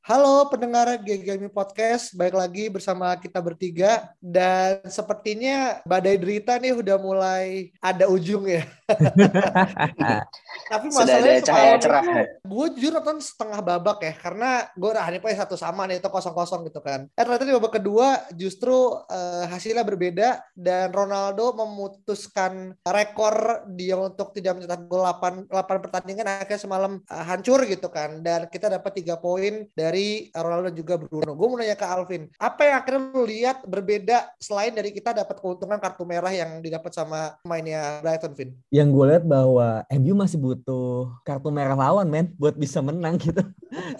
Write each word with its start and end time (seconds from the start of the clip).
Halo 0.00 0.48
pendengar 0.48 0.88
GGMI 1.04 1.52
Podcast, 1.52 2.16
baik 2.16 2.32
lagi 2.32 2.72
bersama 2.72 3.12
kita 3.20 3.36
bertiga 3.36 4.08
dan 4.16 4.80
sepertinya 4.88 5.84
badai 5.84 6.16
derita 6.16 6.56
nih 6.56 6.72
udah 6.72 6.96
mulai 6.96 7.68
ada 7.84 8.08
ujung 8.08 8.48
ya. 8.48 8.64
Tapi 10.72 10.86
masalahnya 10.88 11.44
cahaya 11.44 11.76
cerah. 11.76 12.04
gue 12.32 12.66
jujur 12.80 12.96
nonton 12.96 13.20
setengah 13.20 13.60
babak 13.60 14.00
ya 14.00 14.16
karena 14.16 14.72
gue 14.72 14.88
udah 14.88 15.04
ini 15.04 15.20
satu 15.36 15.60
sama 15.60 15.84
nih 15.84 16.00
itu 16.00 16.08
kosong 16.08 16.32
kosong 16.32 16.64
gitu 16.64 16.80
kan. 16.80 17.04
Eh 17.12 17.20
ternyata 17.20 17.44
di 17.44 17.52
babak 17.60 17.76
kedua 17.76 18.24
justru 18.32 19.04
eh, 19.04 19.52
hasilnya 19.52 19.84
berbeda 19.84 20.40
dan 20.56 20.96
Ronaldo 20.96 21.52
memutuskan 21.60 22.72
rekor 22.88 23.68
dia 23.76 24.00
untuk 24.00 24.32
tidak 24.32 24.56
mencetak 24.64 24.80
gol 24.88 25.04
8, 25.04 25.52
8 25.52 25.84
pertandingan 25.84 26.40
akhirnya 26.40 26.56
semalam 26.56 27.04
eh, 27.04 27.24
hancur 27.28 27.68
gitu 27.68 27.92
kan 27.92 28.24
dan 28.24 28.48
kita 28.48 28.72
dapat 28.72 28.96
tiga 28.96 29.20
poin 29.20 29.68
dari 29.76 29.89
Ronaldo 30.30 30.70
dan 30.70 30.76
juga 30.76 30.94
Bruno. 31.00 31.34
Gue 31.34 31.46
mau 31.50 31.58
nanya 31.58 31.74
ke 31.74 31.86
Alvin, 31.86 32.30
apa 32.38 32.60
yang 32.62 32.76
akhirnya 32.78 33.00
lu 33.10 33.24
lihat 33.26 33.56
berbeda 33.66 34.36
selain 34.38 34.70
dari 34.70 34.94
kita 34.94 35.10
dapat 35.16 35.40
keuntungan 35.42 35.80
kartu 35.82 36.06
merah 36.06 36.30
yang 36.30 36.62
didapat 36.62 36.92
sama 36.94 37.34
mainnya 37.42 37.98
Brighton, 38.04 38.32
Vin? 38.36 38.50
yang 38.70 38.94
gue 38.94 39.04
lihat 39.10 39.24
bahwa 39.26 39.82
MU 39.90 40.14
masih 40.14 40.38
butuh 40.38 41.10
kartu 41.26 41.50
merah 41.50 41.74
lawan 41.74 42.06
men 42.06 42.30
buat 42.38 42.54
bisa 42.54 42.78
menang 42.78 43.18
gitu. 43.24 43.42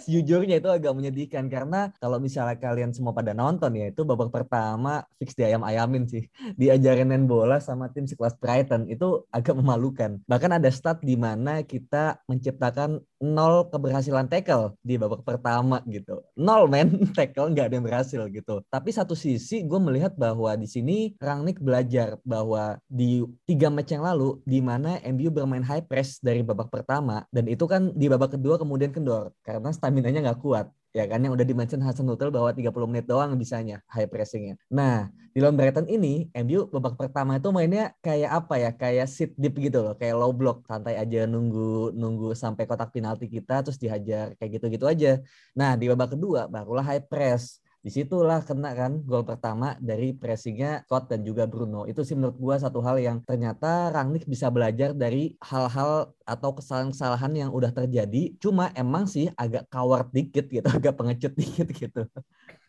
Sejujurnya 0.03 0.59
itu 0.59 0.67
agak 0.71 0.91
menyedihkan 0.95 1.47
karena 1.47 1.91
kalau 1.99 2.19
misalnya 2.19 2.55
kalian 2.59 2.91
semua 2.95 3.11
pada 3.11 3.35
nonton 3.35 3.71
ya 3.75 3.91
itu 3.91 4.03
babak 4.03 4.31
pertama 4.31 5.03
fix 5.19 5.35
di 5.35 5.43
ayam-ayamin 5.47 6.07
sih. 6.07 6.23
Diajarin 6.55 7.07
main 7.07 7.27
bola 7.27 7.59
sama 7.59 7.91
tim 7.91 8.07
sekelas 8.07 8.35
Brighton 8.39 8.87
itu 8.87 9.27
agak 9.31 9.55
memalukan. 9.55 10.19
Bahkan 10.27 10.51
ada 10.59 10.69
stat 10.71 11.03
di 11.03 11.15
mana 11.15 11.63
kita 11.63 12.19
menciptakan 12.27 12.99
nol 13.21 13.69
keberhasilan 13.69 14.25
tackle 14.27 14.73
di 14.81 14.97
babak 14.97 15.21
pertama 15.21 15.79
gitu. 15.85 16.25
Nol 16.35 16.65
men 16.65 16.89
tackle 17.17 17.53
nggak 17.53 17.69
ada 17.69 17.75
yang 17.77 17.85
berhasil 17.85 18.21
gitu. 18.33 18.65
Tapi 18.67 18.89
satu 18.89 19.13
sisi 19.13 19.61
gue 19.61 19.79
melihat 19.79 20.17
bahwa 20.17 20.57
di 20.57 20.65
sini 20.65 21.13
Rangnick 21.21 21.61
belajar 21.61 22.17
bahwa 22.25 22.81
di 22.89 23.21
tiga 23.45 23.69
match 23.69 23.93
yang 23.93 24.03
lalu 24.03 24.41
di 24.43 24.59
mana 24.59 24.97
MU 25.13 25.29
bermain 25.29 25.63
high 25.63 25.85
press 25.85 26.17
dari 26.17 26.41
babak 26.41 26.73
pertama 26.73 27.23
dan 27.29 27.45
itu 27.45 27.63
kan 27.69 27.93
di 27.93 28.09
babak 28.09 28.33
kedua 28.35 28.57
kemudian 28.57 28.89
kendor 28.89 29.31
karena 29.45 29.69
stamina-nya 29.69 30.25
nggak 30.25 30.41
kuat 30.41 30.67
ya 30.91 31.07
kan 31.07 31.23
yang 31.23 31.31
udah 31.31 31.47
dimention 31.47 31.79
Hasan 31.79 32.07
Hutel 32.07 32.29
bahwa 32.29 32.51
30 32.51 32.87
menit 32.87 33.07
doang 33.07 33.31
bisanya 33.39 33.79
high 33.87 34.07
pressingnya. 34.07 34.59
Nah 34.67 35.07
di 35.31 35.39
lawan 35.39 35.55
Brighton 35.55 35.87
ini 35.87 36.27
MU 36.35 36.67
babak 36.67 36.99
pertama 36.99 37.39
itu 37.39 37.47
mainnya 37.55 37.95
kayak 38.03 38.31
apa 38.43 38.55
ya 38.59 38.71
kayak 38.75 39.07
sit 39.07 39.31
deep 39.39 39.55
gitu 39.55 39.79
loh 39.79 39.95
kayak 39.95 40.19
low 40.19 40.35
block 40.35 40.67
santai 40.67 40.99
aja 40.99 41.23
nunggu 41.23 41.95
nunggu 41.95 42.35
sampai 42.35 42.67
kotak 42.67 42.91
penalti 42.91 43.31
kita 43.31 43.63
terus 43.63 43.79
dihajar 43.79 44.35
kayak 44.35 44.59
gitu-gitu 44.59 44.85
aja. 44.85 45.23
Nah 45.55 45.79
di 45.79 45.87
babak 45.87 46.19
kedua 46.19 46.51
barulah 46.51 46.83
high 46.83 47.03
press 47.07 47.63
di 47.81 47.89
situlah 47.89 48.45
kena 48.45 48.77
kan 48.77 49.01
gol 49.09 49.25
pertama 49.25 49.73
dari 49.81 50.13
pressingnya 50.13 50.85
Scott 50.85 51.09
dan 51.09 51.25
juga 51.25 51.49
Bruno. 51.49 51.89
Itu 51.89 52.05
sih 52.05 52.13
menurut 52.13 52.37
gua 52.37 52.55
satu 52.61 52.79
hal 52.85 53.01
yang 53.01 53.17
ternyata 53.25 53.89
Rangnick 53.89 54.29
bisa 54.29 54.47
belajar 54.53 54.93
dari 54.93 55.33
hal-hal 55.41 56.13
atau 56.21 56.49
kesalahan-kesalahan 56.53 57.33
yang 57.41 57.49
udah 57.49 57.73
terjadi. 57.73 58.37
Cuma 58.37 58.69
emang 58.77 59.09
sih 59.09 59.33
agak 59.33 59.65
coward 59.73 60.13
dikit 60.13 60.45
gitu 60.53 60.67
agak 60.77 60.93
pengecut 60.93 61.33
dikit 61.33 61.67
gitu 61.73 62.01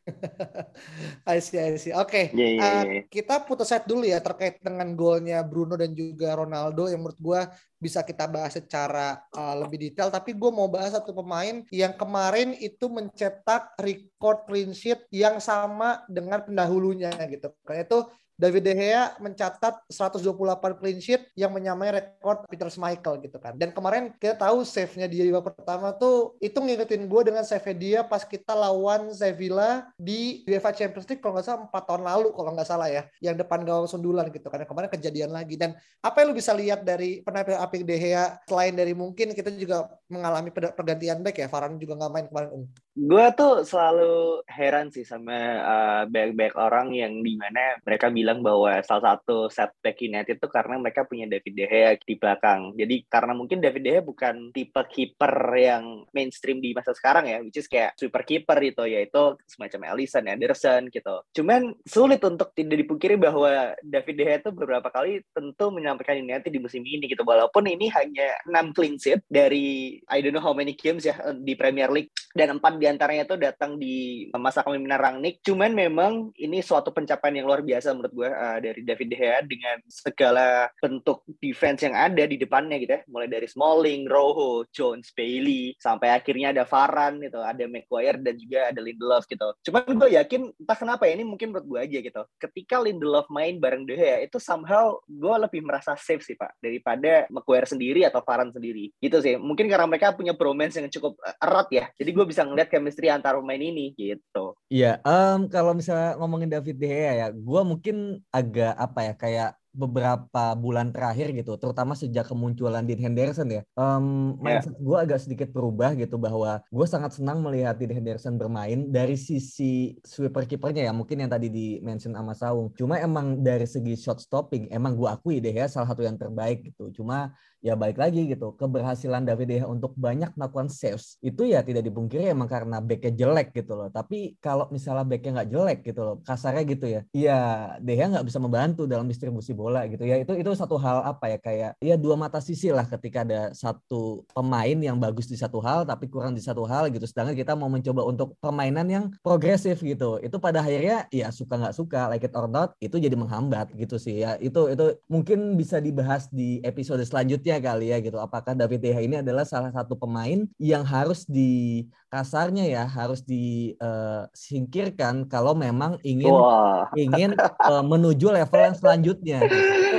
I 1.27 1.39
see, 1.39 1.59
I 1.63 1.79
see. 1.79 1.95
Oke, 1.95 2.35
Iya, 2.35 2.49
iya, 2.49 2.63
eh, 2.63 2.83
iya. 2.83 3.01
kita 3.07 3.47
putus 3.47 3.71
set 3.71 3.87
dulu 3.87 4.03
ya 4.03 4.19
terkait 4.19 4.59
dengan 4.59 4.91
golnya 4.99 5.47
Bruno 5.47 5.79
dan 5.79 5.95
juga 5.95 6.35
Ronaldo 6.35 6.91
yang 6.91 7.07
menurut 7.07 7.21
gua 7.23 7.41
bisa 7.79 8.03
kita 8.07 8.27
bahas 8.31 8.55
secara 8.55 9.23
eh, 9.31 9.55
lebih 9.63 9.79
detail. 9.91 10.11
Tapi 10.11 10.35
gue 10.35 10.51
mau 10.51 10.67
bahas 10.71 10.95
satu 10.95 11.11
pemain 11.15 11.63
yang 11.71 11.95
kemarin 11.95 12.55
itu 12.59 12.87
mencetak 12.87 13.75
record 13.79 14.47
clean 14.47 14.71
sheet 14.75 15.07
yang 15.11 15.39
sama 15.43 16.03
dengan 16.11 16.43
pendahulunya 16.47 17.11
gitu. 17.31 17.51
Karena 17.67 17.83
itu 17.87 17.99
David 18.43 18.67
De 18.67 18.75
Gea 18.75 19.15
mencatat 19.23 19.87
128 19.87 20.35
clean 20.83 20.99
sheet 20.99 21.31
yang 21.39 21.55
menyamai 21.55 21.95
rekor 21.95 22.43
Peter 22.51 22.67
Schmeichel 22.67 23.23
gitu 23.23 23.39
kan. 23.39 23.55
Dan 23.55 23.71
kemarin 23.71 24.11
kita 24.19 24.35
tahu 24.35 24.67
save-nya 24.67 25.07
dia 25.07 25.23
di 25.23 25.31
babak 25.31 25.55
pertama 25.55 25.95
tuh 25.95 26.35
itu 26.43 26.59
ngingetin 26.59 27.07
gue 27.07 27.23
dengan 27.23 27.47
save 27.47 27.71
dia 27.79 28.03
pas 28.03 28.27
kita 28.27 28.51
lawan 28.51 29.15
Sevilla 29.15 29.87
di 29.95 30.43
UEFA 30.51 30.75
Champions 30.75 31.07
League 31.07 31.23
kalau 31.23 31.39
nggak 31.39 31.47
salah 31.47 31.71
4 31.71 31.87
tahun 31.87 32.03
lalu 32.03 32.29
kalau 32.35 32.51
nggak 32.51 32.67
salah 32.67 32.91
ya. 32.91 33.07
Yang 33.23 33.47
depan 33.47 33.63
gawang 33.63 33.87
sundulan 33.87 34.27
gitu. 34.35 34.51
Karena 34.51 34.67
kemarin 34.67 34.91
kejadian 34.91 35.31
lagi. 35.31 35.55
Dan 35.55 35.79
apa 36.03 36.17
yang 36.19 36.35
lu 36.35 36.35
bisa 36.35 36.51
lihat 36.51 36.83
dari 36.83 37.23
penampilan 37.23 37.63
Apik 37.63 37.87
De 37.87 37.95
Gea 37.95 38.43
selain 38.51 38.75
dari 38.75 38.91
mungkin 38.91 39.39
kita 39.39 39.55
juga 39.55 39.87
mengalami 40.11 40.51
per- 40.51 40.75
pergantian 40.75 41.23
back 41.23 41.39
ya. 41.39 41.47
Varane 41.47 41.79
juga 41.79 41.95
nggak 41.95 42.11
main 42.11 42.27
kemarin. 42.27 42.51
Um. 42.51 42.67
Gue 42.93 43.25
tuh 43.33 43.65
selalu 43.65 44.45
heran 44.51 44.93
sih 44.93 45.07
sama 45.07 45.33
uh, 45.65 46.03
banyak-banyak 46.11 46.57
orang 46.61 46.93
yang 46.93 47.25
di 47.25 47.41
mana 47.41 47.81
mereka 47.89 48.13
bilang 48.13 48.32
bahwa 48.41 48.81
salah 48.87 49.19
satu 49.19 49.53
setback 49.53 50.01
United 50.01 50.41
itu 50.41 50.49
karena 50.49 50.81
mereka 50.81 51.05
punya 51.05 51.29
David 51.29 51.53
De 51.53 51.67
Gea 51.69 51.93
di 52.01 52.15
belakang. 52.17 52.73
Jadi 52.73 52.97
karena 53.11 53.33
mungkin 53.37 53.61
David 53.61 53.83
De 53.85 53.91
Gea 53.99 54.03
bukan 54.03 54.55
tipe 54.57 54.83
kiper 54.89 55.35
yang 55.59 56.09
mainstream 56.17 56.65
di 56.65 56.73
masa 56.73 56.97
sekarang 56.97 57.29
ya, 57.29 57.45
which 57.45 57.61
is 57.61 57.69
kayak 57.69 57.93
super 58.01 58.25
kiper 58.25 58.57
itu 58.65 58.89
yaitu 58.89 59.37
semacam 59.45 59.93
Alisson, 59.93 60.31
Anderson 60.31 60.89
gitu. 60.89 61.21
Cuman 61.37 61.77
sulit 61.85 62.25
untuk 62.25 62.57
tidak 62.57 62.81
dipungkiri 62.81 63.21
bahwa 63.21 63.77
David 63.85 64.15
De 64.17 64.25
Gea 64.25 64.39
itu 64.41 64.51
beberapa 64.55 64.89
kali 64.89 65.21
tentu 65.35 65.69
menyampaikan 65.69 66.17
United 66.17 66.49
di 66.49 66.61
musim 66.63 66.81
ini 66.87 67.05
gitu. 67.11 67.27
Walaupun 67.27 67.69
ini 67.69 67.93
hanya 67.93 68.39
6 68.49 68.73
clean 68.73 68.97
sheet 68.97 69.21
dari 69.27 69.99
I 70.07 70.23
don't 70.23 70.33
know 70.33 70.45
how 70.45 70.55
many 70.55 70.79
games 70.79 71.03
ya 71.03 71.19
di 71.35 71.59
Premier 71.59 71.91
League 71.91 72.15
dan 72.33 72.55
empat 72.57 72.79
di 72.79 72.87
antaranya 72.87 73.27
itu 73.27 73.37
datang 73.37 73.77
di 73.77 74.29
masa 74.37 74.63
kepemimpinan 74.63 75.01
Rangnick. 75.01 75.43
Cuman 75.43 75.75
memang 75.75 76.31
ini 76.39 76.63
suatu 76.63 76.95
pencapaian 76.95 77.43
yang 77.43 77.49
luar 77.49 77.65
biasa 77.65 77.93
menurut 77.97 78.13
gue 78.13 78.22
uh, 78.31 78.59
dari 78.63 78.83
David 78.87 79.09
De 79.11 79.17
Gea 79.19 79.39
dengan 79.43 79.79
segala 79.91 80.71
bentuk 80.79 81.27
defense 81.43 81.83
yang 81.83 81.97
ada 81.97 82.25
di 82.27 82.37
depannya 82.39 82.79
gitu 82.79 82.93
ya. 82.99 83.03
Mulai 83.11 83.29
dari 83.29 83.47
Smalling, 83.49 84.07
Rojo, 84.07 84.67
Jones, 84.71 85.11
Bailey, 85.15 85.75
sampai 85.79 86.15
akhirnya 86.15 86.55
ada 86.55 86.65
Varane 86.67 87.27
gitu, 87.27 87.41
ada 87.43 87.65
Maguire 87.67 88.19
dan 88.21 88.35
juga 88.39 88.71
ada 88.71 88.81
Lindelof 88.81 89.25
gitu. 89.27 89.49
Cuman 89.71 89.83
gue 89.87 90.11
yakin 90.19 90.43
entah 90.59 90.79
kenapa 90.79 91.07
ya 91.09 91.19
ini 91.19 91.25
mungkin 91.27 91.51
menurut 91.53 91.67
gue 91.67 91.81
aja 91.83 91.99
gitu. 92.03 92.23
Ketika 92.39 92.83
Lindelof 92.83 93.27
main 93.33 93.59
bareng 93.59 93.85
De 93.87 93.95
Gea 93.99 94.23
itu 94.25 94.39
somehow 94.43 94.99
gue 95.07 95.37
lebih 95.43 95.63
merasa 95.65 95.95
safe 95.99 96.23
sih 96.23 96.37
Pak 96.39 96.59
daripada 96.63 97.27
Maguire 97.31 97.69
sendiri 97.69 98.03
atau 98.07 98.21
Varane 98.23 98.55
sendiri. 98.55 98.91
Gitu 98.99 99.19
sih. 99.23 99.35
Mungkin 99.39 99.67
karena 99.67 99.87
mereka 99.89 100.15
punya 100.15 100.35
bromance 100.35 100.79
yang 100.79 100.91
cukup 100.91 101.19
uh, 101.23 101.37
erat 101.43 101.69
ya. 101.71 101.85
Jadi 101.97 102.11
gue 102.11 102.25
bisa 102.27 102.43
ngeliat 102.43 102.69
chemistry 102.69 103.09
antar 103.09 103.39
pemain 103.39 103.61
ini 103.61 103.95
gitu. 103.95 104.57
Iya, 104.73 104.99
em, 105.05 105.47
kalau 105.53 105.77
misalnya 105.77 106.17
ngomongin 106.17 106.49
David 106.49 106.77
De 106.81 106.89
Gea 106.89 107.13
ya, 107.25 107.29
gue 107.33 107.63
mungkin 107.63 107.97
agak 108.31 108.73
apa 108.77 109.01
ya 109.07 109.15
kayak 109.17 109.51
beberapa 109.73 110.53
bulan 110.53 110.93
terakhir 110.93 111.33
gitu, 111.33 111.57
terutama 111.57 111.97
sejak 111.97 112.29
kemunculan 112.29 112.85
Dean 112.85 113.01
Henderson 113.01 113.49
ya, 113.49 113.65
em, 113.73 114.37
mindset 114.37 114.77
gue 114.77 114.99
agak 115.01 115.25
sedikit 115.25 115.49
berubah 115.49 115.97
gitu 115.97 116.21
bahwa 116.21 116.61
gue 116.69 116.87
sangat 116.87 117.17
senang 117.17 117.41
melihat 117.41 117.81
Dean 117.81 117.97
Henderson 117.97 118.37
bermain 118.37 118.93
dari 118.93 119.17
sisi 119.17 119.97
sweeper 120.05 120.45
kipernya 120.45 120.89
ya, 120.89 120.93
mungkin 120.93 121.25
yang 121.25 121.33
tadi 121.33 121.49
di 121.49 121.81
mention 121.81 122.13
sama 122.13 122.37
Saung. 122.37 122.69
Cuma 122.77 123.01
emang 123.01 123.41
dari 123.41 123.65
segi 123.65 123.97
shot 123.97 124.21
stopping, 124.21 124.69
emang 124.69 124.93
gue 124.93 125.09
akui 125.09 125.41
De 125.41 125.49
Gea 125.49 125.65
salah 125.73 125.89
satu 125.89 126.05
yang 126.05 126.21
terbaik 126.21 126.69
gitu. 126.69 126.93
Cuma 126.93 127.33
ya 127.63 127.79
balik 127.79 127.97
lagi 127.97 128.27
gitu. 128.27 128.53
Keberhasilan 128.59 129.23
David 129.23 129.47
De 129.49 129.57
Gea 129.63 129.67
untuk 129.71 129.95
banyak 129.95 130.35
melakukan 130.35 130.67
saves 130.67 131.17
itu 131.23 131.47
ya 131.47 131.63
tidak 131.63 131.87
dipungkiri 131.87 132.35
emang 132.35 132.51
karena 132.51 132.83
backnya 132.83 133.15
jelek 133.15 133.55
gitu 133.55 133.79
loh. 133.79 133.89
Tapi 133.89 134.35
kalau 134.43 134.67
misalnya 134.75 135.07
backnya 135.07 135.41
nggak 135.41 135.51
jelek 135.55 135.79
gitu 135.87 136.01
loh 136.03 136.17
kasarnya 136.27 136.63
gitu 136.67 136.87
ya 136.91 137.01
ya 137.15 137.39
De 137.79 137.95
Gea 137.95 138.11
nggak 138.11 138.27
bisa 138.27 138.43
membantu 138.43 138.91
dalam 138.91 139.07
distribusi 139.07 139.55
bola 139.55 139.87
gitu 139.87 140.03
ya. 140.03 140.19
Itu 140.19 140.35
itu 140.35 140.51
satu 140.59 140.75
hal 140.77 141.07
apa 141.07 141.31
ya 141.31 141.39
kayak 141.39 141.73
ya 141.79 141.95
dua 141.95 142.19
mata 142.19 142.43
sisi 142.43 142.75
lah 142.75 142.85
ketika 142.85 143.23
ada 143.23 143.55
satu 143.55 144.27
pemain 144.35 144.77
yang 144.77 144.99
bagus 144.99 145.31
di 145.31 145.39
satu 145.39 145.63
hal 145.63 145.87
tapi 145.87 146.11
kurang 146.11 146.35
di 146.35 146.43
satu 146.43 146.67
hal 146.67 146.91
gitu. 146.91 147.07
Sedangkan 147.07 147.39
kita 147.39 147.55
mau 147.55 147.71
mencoba 147.71 148.03
untuk 148.03 148.35
permainan 148.43 148.87
yang 148.91 149.05
progresif 149.23 149.79
gitu. 149.87 150.19
Itu 150.19 150.43
pada 150.43 150.67
akhirnya 150.67 151.07
ya 151.15 151.31
suka 151.31 151.55
nggak 151.55 151.75
suka 151.79 152.11
like 152.11 152.27
it 152.27 152.35
or 152.35 152.51
not 152.51 152.75
itu 152.83 152.99
jadi 152.99 153.15
menghambat 153.15 153.71
gitu 153.79 154.03
sih 154.03 154.27
ya. 154.27 154.35
Itu 154.43 154.67
itu 154.67 154.99
mungkin 155.07 155.55
bisa 155.55 155.79
dibahas 155.79 156.27
di 156.27 156.59
episode 156.67 157.07
selanjutnya 157.07 157.52
selanjutnya 157.53 157.61
kali 157.61 157.93
ya 157.93 158.01
gitu. 158.01 158.17
Apakah 158.17 158.57
David 158.57 158.81
De 158.81 158.89
Gea 158.93 159.01
ini 159.05 159.17
adalah 159.21 159.45
salah 159.45 159.69
satu 159.69 159.97
pemain 159.97 160.49
yang 160.57 160.85
harus 160.85 161.29
di 161.29 161.85
kasarnya 162.09 162.65
ya 162.69 162.85
harus 162.89 163.21
disingkirkan 163.25 165.29
kalau 165.29 165.57
memang 165.57 165.97
ingin 166.05 166.33
Wah. 166.33 166.89
ingin 166.97 167.37
uh, 167.37 167.85
menuju 167.85 168.33
level 168.33 168.61
yang 168.61 168.77
selanjutnya. 168.77 169.39
Itu, 169.45 169.57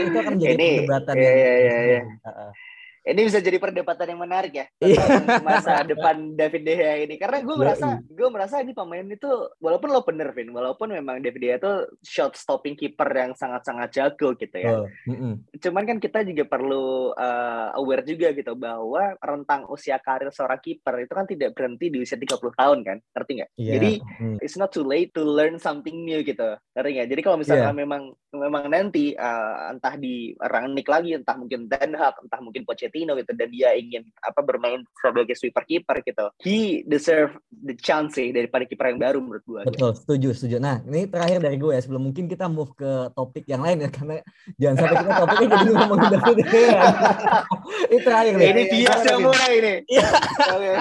itu 0.09 0.17
akan 0.17 0.33
menjadi 0.37 0.57
perdebatan 0.57 1.15
iya, 1.17 1.21
yang 1.21 1.37
iya, 1.37 1.77
iya. 1.85 2.01
Ini 3.03 3.19
bisa 3.19 3.43
jadi 3.43 3.59
perdebatan 3.59 4.15
yang 4.15 4.21
menarik 4.23 4.53
ya 4.55 4.65
Iya. 4.79 5.03
masa 5.43 5.83
depan 5.83 6.39
David 6.39 6.63
De 6.63 6.73
Gea 6.79 6.95
ini. 7.03 7.19
Karena 7.19 7.43
gue 7.43 7.51
merasa, 7.51 7.99
gue 7.99 8.27
merasa 8.31 8.63
ini 8.63 8.71
pemain 8.71 9.03
itu 9.03 9.27
walaupun 9.59 9.91
lo 9.91 10.07
bener, 10.07 10.31
Vin, 10.31 10.55
walaupun 10.55 10.95
memang 10.95 11.19
David 11.19 11.41
De 11.43 11.47
Gea 11.51 11.57
itu 11.59 11.73
shot 11.99 12.39
stopping 12.39 12.79
keeper 12.79 13.11
yang 13.11 13.35
sangat-sangat 13.35 13.91
jago 13.91 14.39
gitu 14.39 14.55
ya. 14.55 14.87
Oh. 14.87 14.87
Cuman 15.59 15.83
kan 15.83 15.99
kita 15.99 16.23
juga 16.23 16.47
perlu 16.47 17.11
uh, 17.11 17.75
aware 17.75 18.07
juga 18.07 18.31
gitu 18.31 18.55
bahwa 18.55 19.19
rentang 19.19 19.67
usia 19.67 19.99
karir 19.99 20.31
seorang 20.31 20.63
kiper 20.63 21.03
itu 21.03 21.11
kan 21.11 21.27
tidak 21.27 21.51
berhenti 21.51 21.91
di 21.91 21.99
usia 21.99 22.15
30 22.15 22.39
tahun 22.55 22.79
kan, 22.87 22.97
ngerti 23.11 23.31
nggak? 23.43 23.51
Iya. 23.59 23.73
Jadi 23.75 23.91
Mm. 24.13 24.37
it's 24.45 24.55
not 24.55 24.69
too 24.71 24.85
late 24.85 25.11
to 25.11 25.25
learn 25.25 25.59
something 25.59 26.07
new 26.07 26.23
gitu, 26.23 26.55
ngerti 26.71 26.89
nggak? 26.95 27.07
Jadi 27.11 27.21
kalau 27.23 27.35
misalnya 27.35 27.75
memang 27.75 28.15
memang 28.31 28.65
nanti 28.71 29.13
uh, 29.13 29.69
entah 29.69 29.93
di 29.99 30.33
Rangnick 30.39 30.87
lagi, 30.89 31.13
entah 31.13 31.35
mungkin 31.37 31.67
Ten 31.69 31.93
Hag, 31.93 32.17
entah 32.21 32.39
mungkin 32.41 32.63
Pochettino 32.65 32.92
gitu, 32.93 33.31
dan 33.33 33.49
dia 33.49 33.73
ingin 33.73 34.05
apa 34.21 34.45
bermain 34.45 34.85
sebagai 35.01 35.33
sweeper 35.33 35.65
kiper 35.65 36.05
gitu, 36.05 36.29
he 36.45 36.85
deserve 36.85 37.33
the 37.49 37.73
chance 37.73 38.13
sih 38.13 38.29
daripada 38.29 38.69
kiper 38.69 38.93
yang 38.93 39.01
baru 39.01 39.17
menurut 39.17 39.43
gua. 39.49 39.61
gitu. 39.65 39.73
Betul, 39.73 39.91
setuju, 39.97 40.29
setuju. 40.37 40.57
Nah, 40.61 40.85
ini 40.85 41.09
terakhir 41.09 41.41
dari 41.41 41.57
gue 41.57 41.71
ya, 41.73 41.81
sebelum 41.81 42.05
mungkin 42.05 42.29
kita 42.29 42.45
move 42.45 42.71
ke 42.77 43.09
topik 43.17 43.49
yang 43.49 43.65
lain 43.65 43.81
ya, 43.81 43.89
karena 43.89 44.21
jangan 44.61 44.75
sampai 44.85 44.95
kita 45.01 45.13
topiknya 45.17 45.47
jadi 45.57 45.71
ngomongin 45.73 46.07
David 46.13 46.35
De 46.35 46.45
Gea. 46.45 46.81
ini 47.89 47.99
terakhir 48.03 48.33
nih. 48.37 48.47
Ini 48.53 48.63
bias 48.69 49.01
yang 49.07 49.21
mulai 49.23 49.51
ini. 49.57 49.73
Iya. 49.89 50.07
Oke. 50.53 50.73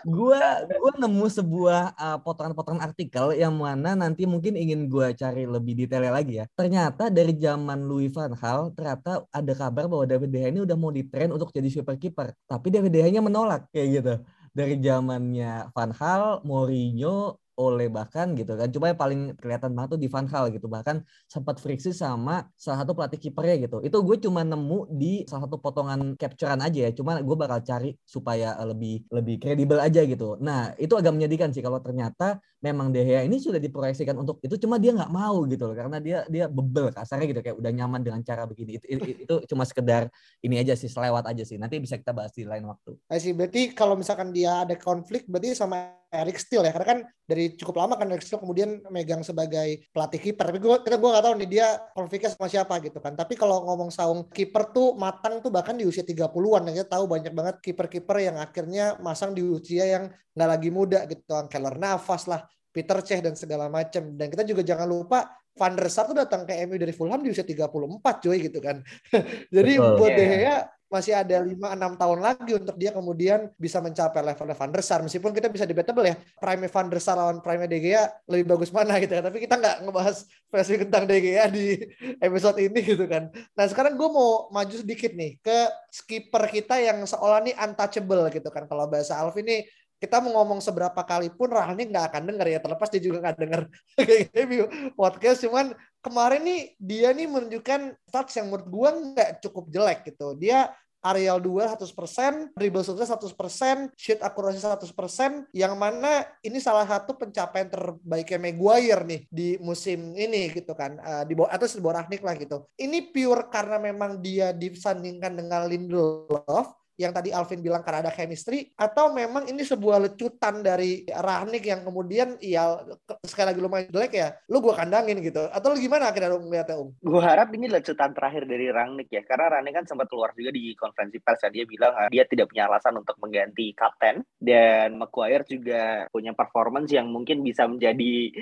Gua 0.00 0.64
gua 0.64 0.92
nemu 0.96 1.26
sebuah 1.28 1.92
uh, 1.94 2.18
potongan-potongan 2.24 2.80
artikel 2.80 3.36
yang 3.36 3.52
mana 3.52 3.92
nanti 3.92 4.24
mungkin 4.24 4.56
ingin 4.56 4.88
gua 4.88 5.12
cari 5.12 5.44
lebih 5.44 5.76
detailnya 5.84 6.12
lagi 6.16 6.40
ya. 6.40 6.44
Ternyata 6.56 7.12
dari 7.12 7.36
zaman 7.36 7.84
Louis 7.84 8.08
van 8.08 8.32
Gaal 8.32 8.72
ternyata 8.72 9.28
ada 9.28 9.52
kabar 9.52 9.84
bahwa 9.92 10.04
David 10.08 10.32
De 10.32 10.38
Gea 10.40 10.48
ini 10.48 10.60
udah 10.64 10.76
mau 10.80 10.88
ditrain 10.88 11.28
untuk 11.28 11.52
jadi 11.52 11.68
super 11.68 12.00
keeper, 12.00 12.32
tapi 12.48 12.72
David 12.72 12.90
De 12.90 12.98
Gea-nya 13.04 13.20
menolak 13.20 13.68
kayak 13.68 13.88
gitu. 14.00 14.14
Dari 14.52 14.74
zamannya 14.80 15.72
Van 15.72 15.90
Gaal, 15.92 16.40
Mourinho, 16.44 17.41
oleh 17.60 17.92
bahkan 17.92 18.32
gitu 18.32 18.56
kan 18.56 18.72
cuma 18.72 18.88
yang 18.88 19.00
paling 19.00 19.20
kelihatan 19.36 19.76
banget 19.76 19.96
tuh 19.96 20.00
di 20.00 20.08
Van 20.08 20.24
Gaal 20.24 20.48
gitu 20.56 20.66
bahkan 20.72 21.04
sempat 21.28 21.60
friksi 21.60 21.92
sama 21.92 22.48
salah 22.56 22.84
satu 22.84 22.96
pelatih 22.96 23.20
kipernya 23.20 23.68
gitu. 23.68 23.78
Itu 23.84 24.00
gue 24.00 24.16
cuma 24.24 24.40
nemu 24.40 24.88
di 24.88 25.28
salah 25.28 25.44
satu 25.44 25.60
potongan 25.60 26.16
capturean 26.16 26.60
aja 26.64 26.88
ya 26.88 26.90
cuma 26.96 27.20
gue 27.20 27.36
bakal 27.36 27.60
cari 27.60 27.92
supaya 28.08 28.56
eh, 28.56 28.66
lebih 28.72 28.94
lebih 29.12 29.36
kredibel 29.36 29.78
aja 29.78 30.00
gitu. 30.08 30.40
Nah 30.40 30.72
itu 30.80 30.96
agak 30.96 31.12
menyedihkan 31.12 31.52
sih 31.52 31.60
kalau 31.60 31.78
ternyata 31.84 32.40
memang 32.64 32.88
De 32.94 33.04
Gea 33.04 33.26
ini 33.26 33.36
sudah 33.42 33.60
diproyeksikan 33.60 34.16
untuk 34.16 34.40
itu 34.40 34.56
cuma 34.56 34.80
dia 34.80 34.96
nggak 34.96 35.12
mau 35.12 35.44
gitu 35.44 35.68
loh 35.68 35.76
karena 35.76 35.98
dia 36.00 36.24
dia 36.30 36.46
bebel 36.48 36.94
kasarnya 36.94 37.26
gitu 37.28 37.40
kayak 37.44 37.56
udah 37.60 37.70
nyaman 37.74 38.00
dengan 38.00 38.20
cara 38.24 38.48
begini. 38.48 38.80
Itu, 38.80 38.86
itu, 38.88 39.04
itu 39.28 39.34
cuma 39.52 39.68
sekedar 39.68 40.08
ini 40.40 40.56
aja 40.56 40.72
sih 40.72 40.88
selewat 40.88 41.28
aja 41.28 41.44
sih. 41.44 41.60
Nanti 41.60 41.76
bisa 41.82 42.00
kita 42.00 42.16
bahas 42.16 42.32
di 42.32 42.48
lain 42.48 42.64
waktu. 42.64 42.96
See. 43.20 43.36
Berarti 43.36 43.74
kalau 43.76 43.98
misalkan 43.98 44.30
dia 44.30 44.62
ada 44.62 44.76
konflik 44.78 45.26
berarti 45.26 45.56
sama 45.56 46.01
Eric 46.12 46.36
Steele 46.36 46.68
ya 46.68 46.72
karena 46.76 46.88
kan 46.92 46.98
dari 47.24 47.56
cukup 47.56 47.80
lama 47.80 47.96
kan 47.96 48.04
Eric 48.12 48.20
Steele 48.20 48.44
kemudian 48.44 48.84
megang 48.92 49.24
sebagai 49.24 49.88
pelatih 49.88 50.20
kiper. 50.20 50.52
Tapi 50.52 50.60
gue 50.60 50.76
kita 50.84 50.96
gue 51.00 51.10
nggak 51.10 51.24
tahu 51.24 51.34
nih 51.40 51.48
dia 51.48 51.66
konfliknya 51.96 52.30
sama 52.36 52.52
siapa 52.52 52.76
gitu 52.84 53.00
kan. 53.00 53.16
Tapi 53.16 53.32
kalau 53.40 53.64
ngomong 53.64 53.88
saung 53.88 54.28
kiper 54.28 54.68
tuh 54.76 54.92
matang 55.00 55.40
tuh 55.40 55.48
bahkan 55.48 55.72
di 55.72 55.88
usia 55.88 56.04
30-an 56.04 56.68
ya 56.68 56.72
kita 56.84 57.00
tahu 57.00 57.04
banyak 57.08 57.32
banget 57.32 57.56
kiper-kiper 57.64 58.16
yang 58.20 58.36
akhirnya 58.36 59.00
masang 59.00 59.32
di 59.32 59.40
usia 59.40 59.88
yang 59.88 60.12
nggak 60.36 60.48
lagi 60.52 60.68
muda 60.68 61.08
gitu 61.08 61.24
Keller 61.48 61.76
Navas 61.80 62.28
lah 62.28 62.44
Peter 62.68 63.00
Cech 63.00 63.20
dan 63.24 63.32
segala 63.32 63.72
macam 63.72 64.12
dan 64.16 64.26
kita 64.28 64.44
juga 64.44 64.60
jangan 64.64 64.88
lupa 64.88 65.28
Van 65.52 65.76
der 65.76 65.88
Sar 65.92 66.08
tuh 66.08 66.16
datang 66.16 66.48
ke 66.48 66.64
MU 66.64 66.80
dari 66.80 66.96
Fulham 66.96 67.20
di 67.20 67.28
usia 67.28 67.44
34 67.44 68.24
coy 68.24 68.36
gitu 68.40 68.58
kan. 68.64 68.80
Jadi 69.56 69.72
Betul. 69.76 69.96
buat 70.00 70.12
Iya. 70.12 70.16
De 70.16 70.24
Gea 70.24 70.56
masih 70.92 71.16
ada 71.16 71.40
5-6 71.40 71.96
tahun 71.96 72.18
lagi 72.20 72.52
untuk 72.52 72.76
dia 72.76 72.92
kemudian 72.92 73.48
bisa 73.56 73.80
mencapai 73.80 74.20
level 74.20 74.52
Van 74.52 74.68
der 74.68 74.84
Sar. 74.84 75.00
Meskipun 75.00 75.32
kita 75.32 75.48
bisa 75.48 75.64
debatable 75.64 76.04
ya 76.04 76.20
prime 76.36 76.68
Van 76.68 76.86
der 76.92 77.00
Sar 77.00 77.16
lawan 77.16 77.40
prime 77.40 77.64
De 77.64 77.80
Gea 77.80 78.12
lebih 78.28 78.52
bagus 78.52 78.68
mana 78.68 79.00
gitu 79.00 79.16
kan. 79.16 79.24
Tapi 79.32 79.38
kita 79.40 79.56
nggak 79.56 79.76
ngebahas 79.88 80.28
spesifik 80.28 80.92
tentang 80.92 81.08
De 81.08 81.16
Gea 81.16 81.48
di 81.48 81.80
episode 82.20 82.60
ini 82.60 82.80
gitu 82.84 83.08
kan. 83.08 83.32
Nah 83.56 83.64
sekarang 83.64 83.96
gue 83.96 84.08
mau 84.12 84.52
maju 84.52 84.76
sedikit 84.76 85.16
nih 85.16 85.40
ke 85.40 85.58
skipper 85.88 86.44
kita 86.52 86.76
yang 86.76 87.00
seolah 87.08 87.40
nih 87.40 87.56
untouchable 87.56 88.28
gitu 88.28 88.52
kan. 88.52 88.68
Kalau 88.68 88.84
bahasa 88.92 89.16
Alvin 89.16 89.48
nih 89.48 89.64
kita 90.02 90.18
mau 90.18 90.42
ngomong 90.42 90.58
seberapa 90.58 90.98
kali 91.06 91.30
pun 91.30 91.46
Rahani 91.54 91.86
nggak 91.86 92.10
akan 92.10 92.22
denger 92.34 92.46
ya. 92.50 92.58
Terlepas 92.58 92.90
dia 92.90 92.98
juga 92.98 93.18
nggak 93.22 93.38
denger. 93.38 93.62
Review 94.34 94.64
podcast 94.98 95.46
cuman 95.46 95.78
kemarin 96.02 96.42
nih 96.42 96.60
dia 96.82 97.14
nih 97.14 97.30
menunjukkan 97.30 97.94
stats 98.10 98.34
yang 98.34 98.50
menurut 98.50 98.66
gua 98.66 98.90
nggak 98.90 99.38
cukup 99.46 99.70
jelek 99.70 100.10
gitu. 100.10 100.34
Dia 100.34 100.74
aerial 101.02 101.42
duel 101.42 101.66
100%, 101.66 102.54
dribble 102.54 102.86
sukses 102.86 103.10
100%, 103.10 103.90
shoot 103.98 104.22
akurasi 104.22 104.62
100%, 104.62 105.50
yang 105.50 105.74
mana 105.74 106.22
ini 106.46 106.62
salah 106.62 106.86
satu 106.86 107.18
pencapaian 107.18 107.66
terbaiknya 107.66 108.38
Maguire 108.38 109.02
nih 109.02 109.20
di 109.26 109.48
musim 109.58 110.14
ini 110.14 110.54
gitu 110.54 110.78
kan, 110.78 110.94
Eh, 111.02 111.24
di 111.26 111.34
bawah 111.34 111.50
atau 111.50 111.66
di 111.66 111.82
bawah 111.82 112.02
Rangnick 112.02 112.22
lah 112.22 112.38
gitu. 112.38 112.70
Ini 112.78 113.10
pure 113.10 113.50
karena 113.50 113.82
memang 113.82 114.22
dia 114.22 114.54
disandingkan 114.54 115.34
dengan 115.34 115.66
Lindelof, 115.66 116.81
yang 117.00 117.16
tadi 117.16 117.32
Alvin 117.32 117.64
bilang 117.64 117.80
karena 117.80 118.04
ada 118.04 118.12
chemistry 118.12 118.68
atau 118.76 119.16
memang 119.16 119.48
ini 119.48 119.64
sebuah 119.64 120.04
lecutan 120.04 120.60
dari 120.60 121.08
Rahnik 121.08 121.64
yang 121.64 121.80
kemudian 121.88 122.36
ya 122.44 122.84
sekali 123.24 123.56
lagi 123.56 123.60
lumayan 123.64 123.88
jelek 123.88 124.12
ya 124.12 124.28
lu 124.52 124.60
gua 124.60 124.76
kandangin 124.76 125.24
gitu 125.24 125.40
atau 125.48 125.72
lu 125.72 125.80
gimana 125.80 126.12
akhirnya 126.12 126.36
lu 126.36 126.44
ngeliatnya 126.44 126.82
Um? 126.82 126.90
Gue 126.98 127.22
harap 127.22 127.54
ini 127.54 127.70
lecutan 127.70 128.10
terakhir 128.10 128.42
dari 128.50 128.66
Rangnick 128.66 129.06
ya, 129.14 129.22
karena 129.22 129.58
Rangnick 129.58 129.78
kan 129.78 129.86
sempat 129.86 130.10
keluar 130.10 130.34
juga 130.34 130.50
di 130.50 130.74
konferensi 130.74 131.22
pers 131.22 131.46
ya. 131.46 131.50
Dia 131.54 131.64
bilang 131.64 131.92
ah, 131.94 132.08
dia 132.10 132.26
tidak 132.26 132.50
punya 132.50 132.66
alasan 132.66 132.98
untuk 132.98 133.14
mengganti 133.22 133.70
kapten 133.78 134.26
dan 134.42 134.98
Maguire 134.98 135.46
juga 135.46 136.10
punya 136.10 136.34
performance 136.34 136.90
yang 136.90 137.06
mungkin 137.06 137.46
bisa 137.46 137.70
menjadi 137.70 138.34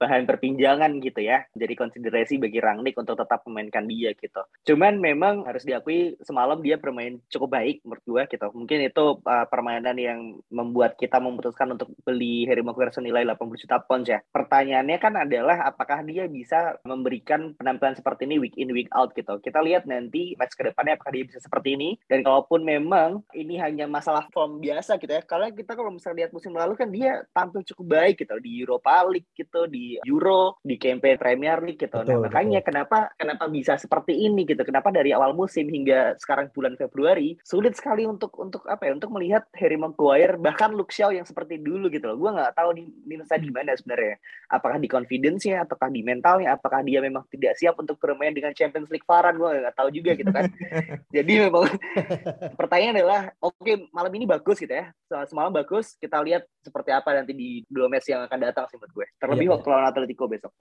bahan 0.00 0.24
perbincangan 0.24 0.96
gitu 1.04 1.20
ya, 1.20 1.44
jadi 1.52 1.76
konsiderasi 1.76 2.40
bagi 2.40 2.56
Rangnick 2.56 2.96
untuk 2.96 3.20
tetap 3.20 3.44
memainkan 3.44 3.84
dia 3.84 4.16
gitu. 4.16 4.40
Cuman 4.64 4.96
memang 4.96 5.44
harus 5.44 5.68
diakui 5.68 6.16
semalam 6.24 6.56
dia 6.64 6.80
bermain 6.80 7.20
cukup 7.28 7.60
baik 7.60 7.84
menurut 7.84 8.04
gue 8.08 8.22
gitu. 8.32 8.46
Mungkin 8.56 8.78
itu 8.88 9.04
uh, 9.20 9.46
permainan 9.52 10.00
yang 10.00 10.40
membuat 10.48 10.96
kita 10.96 11.20
memutuskan 11.20 11.76
untuk 11.76 11.92
beli 12.00 12.48
Harry 12.48 12.64
Maguire 12.64 12.96
senilai 12.96 13.28
80 13.28 13.60
juta 13.60 13.76
pounds 13.84 14.08
ya. 14.08 14.24
Pertanyaannya 14.32 14.96
kan 14.96 15.14
adalah 15.20 15.68
apakah 15.68 16.00
dia 16.08 16.24
bisa 16.24 16.80
memberikan 16.88 17.52
penampilan 17.60 17.98
seperti 17.98 18.24
ini 18.24 18.40
week 18.40 18.56
in 18.56 18.72
week 18.72 18.88
out 18.96 19.12
gitu. 19.12 19.36
Kita 19.44 19.60
lihat 19.60 19.84
nanti 19.84 20.32
match 20.40 20.56
ke 20.56 20.64
depannya 20.64 20.96
apakah 20.96 21.12
dia 21.12 21.24
bisa 21.28 21.42
seperti 21.42 21.76
ini 21.76 22.00
dan 22.08 22.24
kalaupun 22.24 22.64
memang 22.64 23.20
ini 23.36 23.60
hanya 23.60 23.84
masalah 23.84 24.24
form 24.32 24.62
biasa 24.64 24.96
gitu 24.96 25.12
ya. 25.12 25.20
Karena 25.20 25.52
kita 25.52 25.76
kalau 25.76 25.92
misalnya 25.92 26.24
lihat 26.24 26.32
musim 26.32 26.56
lalu 26.56 26.78
kan 26.78 26.88
dia 26.88 27.26
tampil 27.34 27.60
cukup 27.66 27.86
baik 28.00 28.22
gitu 28.22 28.36
di 28.38 28.62
Europa 28.62 29.04
League 29.10 29.28
gitu, 29.34 29.66
di 29.66 29.89
Euro, 30.06 30.60
di 30.64 30.78
campaign 30.80 31.18
Premier 31.20 31.58
League 31.60 31.82
gitu. 31.82 32.00
Betul, 32.00 32.22
nah, 32.22 32.30
makanya 32.30 32.60
kenapa 32.64 32.98
kenapa 33.18 33.44
bisa 33.50 33.76
seperti 33.76 34.16
ini 34.16 34.48
gitu. 34.48 34.62
Kenapa 34.64 34.88
dari 34.88 35.12
awal 35.12 35.36
musim 35.36 35.68
hingga 35.68 36.16
sekarang 36.16 36.48
bulan 36.54 36.74
Februari 36.80 37.36
sulit 37.44 37.76
sekali 37.76 38.08
untuk 38.08 38.32
untuk 38.40 38.64
apa 38.70 38.88
ya 38.88 38.96
untuk 38.96 39.12
melihat 39.12 39.44
Harry 39.58 39.76
Maguire 39.76 40.40
bahkan 40.40 40.72
Luke 40.72 40.94
Shaw 40.94 41.12
yang 41.12 41.28
seperti 41.28 41.60
dulu 41.60 41.92
gitu 41.92 42.08
loh. 42.08 42.16
Gue 42.16 42.30
nggak 42.32 42.56
tahu 42.56 42.70
di 42.72 42.88
minusnya 43.04 43.38
di 43.42 43.50
mana 43.52 43.76
sebenarnya. 43.76 44.16
Apakah 44.50 44.78
di 44.80 44.88
confidence-nya, 44.88 45.68
ataukah 45.68 45.92
di 45.92 46.02
mentalnya, 46.02 46.56
apakah 46.56 46.80
dia 46.82 47.04
memang 47.04 47.26
tidak 47.28 47.54
siap 47.60 47.76
untuk 47.78 48.00
bermain 48.00 48.32
dengan 48.32 48.56
Champions 48.56 48.88
League 48.88 49.06
Varan, 49.06 49.36
gue 49.36 49.48
nggak 49.60 49.76
tahu 49.76 49.88
juga 49.92 50.16
gitu 50.16 50.30
kan. 50.32 50.48
Jadi 51.16 51.32
memang 51.46 51.68
pertanyaan 52.58 52.96
adalah, 52.98 53.22
oke 53.38 53.90
malam 53.92 54.12
ini 54.14 54.24
bagus 54.26 54.58
gitu 54.58 54.72
ya, 54.72 54.90
semalam 55.26 55.52
bagus, 55.52 55.94
kita 56.00 56.18
lihat 56.22 56.46
seperti 56.60 56.90
apa 56.90 57.14
nanti 57.14 57.32
di 57.32 57.62
dua 57.66 57.86
match 57.86 58.10
yang 58.10 58.26
akan 58.26 58.38
datang 58.40 58.64
sih 58.68 58.76
menurut 58.76 58.94
gue. 58.94 59.06
Terlebih 59.18 59.50
Iya, 59.50 59.56
waktu 59.58 59.70
lawan 59.80 59.88
Atletico 59.88 60.28
besok. 60.28 60.52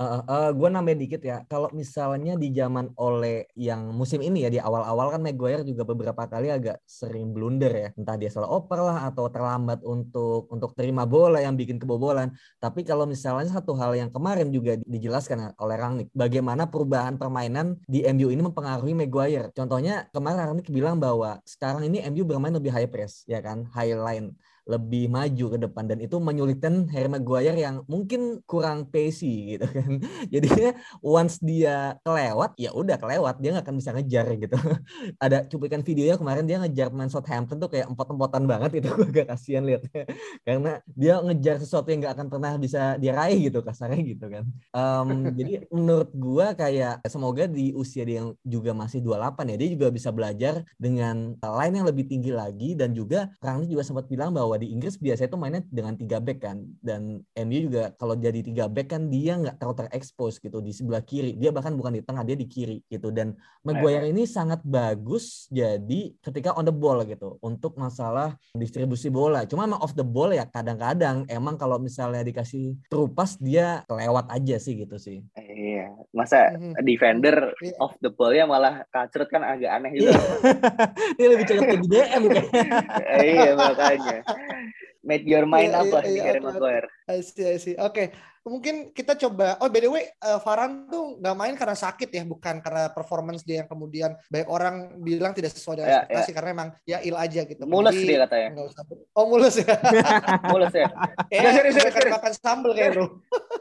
gue 0.55 0.69
nambahin 0.71 0.99
dikit 1.03 1.21
ya. 1.21 1.43
Kalau 1.51 1.67
misalnya 1.75 2.39
di 2.39 2.55
zaman 2.55 2.95
oleh 2.95 3.51
yang 3.59 3.91
musim 3.91 4.23
ini 4.23 4.47
ya 4.47 4.49
di 4.49 4.59
awal-awal 4.63 5.11
kan 5.11 5.21
Maguire 5.21 5.67
juga 5.67 5.83
beberapa 5.83 6.23
kali 6.23 6.47
agak 6.47 6.79
sering 6.87 7.35
blunder 7.35 7.73
ya. 7.75 7.89
Entah 7.99 8.15
dia 8.15 8.31
salah 8.31 8.47
oper 8.47 8.79
lah 8.79 9.11
atau 9.11 9.27
terlambat 9.27 9.83
untuk 9.83 10.47
untuk 10.47 10.71
terima 10.73 11.03
bola 11.03 11.43
yang 11.43 11.59
bikin 11.59 11.75
kebobolan. 11.75 12.31
Tapi 12.63 12.87
kalau 12.87 13.03
misalnya 13.03 13.51
satu 13.51 13.75
hal 13.75 13.99
yang 13.99 14.09
kemarin 14.09 14.47
juga 14.49 14.79
dijelaskan 14.87 15.37
ya 15.37 15.49
oleh 15.59 15.75
Rangnick, 15.75 16.09
bagaimana 16.15 16.71
perubahan 16.71 17.19
permainan 17.19 17.75
di 17.85 18.07
MU 18.07 18.31
ini 18.31 18.39
mempengaruhi 18.39 18.95
Maguire. 18.95 19.51
Contohnya 19.51 20.07
kemarin 20.15 20.55
Rangnick 20.55 20.71
bilang 20.71 20.97
bahwa 20.97 21.43
sekarang 21.43 21.83
ini 21.83 21.99
MU 22.07 22.23
bermain 22.23 22.55
lebih 22.55 22.71
high 22.71 22.87
press 22.87 23.27
ya 23.27 23.43
kan, 23.43 23.67
high 23.75 23.93
line 23.93 24.31
lebih 24.69 25.09
maju 25.09 25.45
ke 25.49 25.57
depan 25.57 25.89
dan 25.89 25.97
itu 25.97 26.21
menyulitkan 26.21 26.85
Harry 26.93 27.09
Maguire 27.09 27.57
yang 27.57 27.81
mungkin 27.89 28.45
kurang 28.45 28.85
pacey 28.85 29.57
gitu 29.57 29.65
kan. 29.65 29.97
Jadinya 30.33 30.77
once 31.01 31.41
dia 31.41 31.97
kelewat 32.05 32.53
ya 32.61 32.69
udah 32.69 33.01
kelewat 33.01 33.41
dia 33.41 33.57
nggak 33.57 33.65
akan 33.65 33.77
bisa 33.81 33.89
ngejar 33.97 34.25
gitu. 34.37 34.53
Ada 35.25 35.49
cuplikan 35.49 35.81
videonya 35.81 36.21
kemarin 36.21 36.45
dia 36.45 36.61
ngejar 36.61 36.93
pemain 36.93 37.09
Southampton 37.09 37.57
tuh 37.57 37.69
kayak 37.73 37.89
empot-empotan 37.89 38.45
banget 38.45 38.85
itu 38.85 38.87
gue 38.99 39.09
agak 39.09 39.33
kasihan 39.33 39.65
liatnya 39.65 40.05
karena 40.45 40.71
dia 40.93 41.17
ngejar 41.17 41.57
sesuatu 41.57 41.89
yang 41.89 42.05
nggak 42.05 42.13
akan 42.13 42.27
pernah 42.29 42.53
bisa 42.61 43.01
diraih 43.01 43.49
gitu 43.49 43.65
kasarnya 43.65 44.01
gitu 44.05 44.25
kan. 44.29 44.45
Um, 44.69 45.33
jadi 45.33 45.65
menurut 45.73 46.13
gue 46.13 46.47
kayak 46.53 47.01
semoga 47.09 47.49
di 47.49 47.73
usia 47.73 48.05
dia 48.05 48.21
yang 48.21 48.37
juga 48.45 48.77
masih 48.77 49.01
28 49.01 49.49
ya 49.49 49.57
dia 49.57 49.69
juga 49.73 49.87
bisa 49.89 50.13
belajar 50.13 50.61
dengan 50.77 51.33
line 51.39 51.73
yang 51.81 51.87
lebih 51.87 52.05
tinggi 52.05 52.29
lagi 52.29 52.75
dan 52.75 52.93
juga 52.93 53.31
Rangnick 53.39 53.71
juga 53.71 53.83
sempat 53.87 54.05
bilang 54.11 54.35
bahwa 54.35 54.58
di 54.59 54.75
Inggris 54.75 54.99
biasanya 54.99 55.31
itu 55.31 55.39
mainnya 55.39 55.61
dengan 55.71 55.95
tiga 55.95 56.19
back 56.19 56.39
kan. 56.43 56.67
Dan 56.83 57.23
MU 57.23 57.59
juga 57.71 57.95
kalau 57.95 58.19
jadi 58.19 58.43
tiga 58.43 58.67
back 58.67 58.91
kan 58.91 59.07
dia 59.07 59.39
nggak 59.39 59.55
terlalu 59.55 59.87
terekspos 59.87 60.43
gitu 60.43 60.59
di 60.59 60.75
sebelah 60.75 60.99
kiri. 60.99 61.39
Dia 61.39 61.55
bahkan 61.55 61.73
bukan 61.79 61.95
di 61.95 62.03
tengah 62.03 62.27
dia 62.27 62.35
di 62.35 62.45
kiri 62.45 62.83
gitu. 62.91 63.09
Dan 63.09 63.39
Maguire 63.63 64.11
ini 64.11 64.27
sangat 64.27 64.59
bagus 64.67 65.47
jadi 65.47 66.11
ketika 66.19 66.53
on 66.59 66.67
the 66.67 66.75
ball 66.75 66.99
gitu 67.07 67.39
untuk 67.39 67.79
masalah 67.79 68.35
distribusi 68.51 69.07
bola. 69.07 69.47
Cuma 69.47 69.63
emang 69.63 69.79
off 69.79 69.95
the 69.95 70.03
ball 70.03 70.35
ya 70.35 70.43
kadang-kadang. 70.51 71.23
Emang 71.31 71.55
kalau 71.55 71.79
misalnya 71.79 72.21
dikasih 72.21 72.75
terupas 72.91 73.39
dia 73.39 73.87
kelewat 73.87 74.27
aja 74.27 74.59
sih 74.59 74.75
gitu 74.75 74.99
sih. 74.99 75.23
Iya 75.39 75.95
masa 76.09 76.51
mm-hmm. 76.57 76.81
defender 76.83 77.35
yeah. 77.61 77.77
off 77.77 77.93
the 78.01 78.09
ball 78.09 78.33
ya 78.33 78.49
malah 78.49 78.81
kacret 78.89 79.29
kan 79.29 79.45
agak 79.45 79.69
aneh 79.69 79.93
juga 79.97 80.17
dia 81.15 81.27
lebih 81.29 81.45
cepat 81.45 81.67
di 81.69 81.87
DM 81.87 82.23
kan. 82.27 82.45
Iya 83.21 83.51
makanya 83.53 84.17
made 85.05 85.25
your 85.25 85.45
mind 85.47 85.71
yeah, 85.71 85.83
apa 85.83 85.97
yeah, 86.03 86.11
nih 86.11 86.21
Harry 86.23 86.41
Maguire 86.43 86.87
I 87.09 87.25
see, 87.25 87.41
I 87.41 87.57
see. 87.57 87.73
Oke, 87.73 87.89
okay 87.89 88.07
mungkin 88.49 88.75
kita 88.95 89.13
coba. 89.15 89.55
Oh, 89.61 89.69
by 89.69 89.79
the 89.79 89.91
way, 89.91 90.03
uh, 90.25 90.41
Farhan 90.41 90.89
tuh 90.89 91.21
nggak 91.21 91.35
main 91.37 91.55
karena 91.55 91.77
sakit 91.77 92.09
ya, 92.09 92.23
bukan 92.25 92.59
karena 92.63 92.89
performance 92.89 93.45
dia 93.45 93.63
yang 93.63 93.69
kemudian 93.69 94.17
banyak 94.27 94.49
orang 94.49 94.75
bilang 95.03 95.31
tidak 95.37 95.53
sesuai 95.53 95.79
dengan 95.79 95.89
ya, 95.89 95.97
ekspektasi 96.03 96.31
ya. 96.31 96.35
karena 96.35 96.49
emang 96.51 96.69
ya 96.83 96.97
il 97.05 97.15
aja 97.15 97.41
gitu. 97.45 97.63
Mulus 97.69 97.95
Jadi, 97.95 98.07
dia 98.09 98.19
katanya. 98.25 98.49
Usah... 98.65 98.83
Oh, 99.13 99.25
mulus 99.29 99.55
ya. 99.61 99.75
mulus 100.51 100.73
ya. 100.73 100.89
Eh, 101.29 101.45
serius, 101.45 101.77
serius, 101.77 101.93
serius. 101.93 102.15
makan 102.17 102.33
sambel 102.33 102.71
kayak 102.73 102.97
bro. 102.97 103.05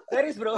Serius 0.09 0.37
bro. 0.41 0.57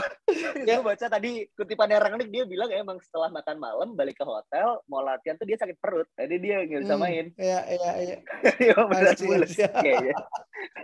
ya. 0.66 0.78
Gue 0.80 0.86
baca 0.86 1.06
tadi 1.06 1.46
kutipan 1.54 1.90
Rangnick 1.90 2.30
dia 2.30 2.46
bilang 2.46 2.70
emang 2.70 2.98
setelah 3.02 3.30
makan 3.34 3.56
malam 3.58 3.88
balik 3.98 4.18
ke 4.18 4.24
hotel 4.24 4.80
mau 4.86 5.02
latihan 5.02 5.36
tuh 5.36 5.46
dia 5.46 5.58
sakit 5.58 5.76
perut. 5.78 6.06
Jadi 6.14 6.36
dia 6.38 6.62
nggak 6.64 6.82
bisa 6.86 6.94
hmm, 6.96 7.02
main. 7.06 7.26
Iya, 7.36 7.60
iya, 7.66 7.92
iya. 7.98 8.16
Iya, 8.56 8.76
benar 8.86 9.16
mulus. 9.22 9.52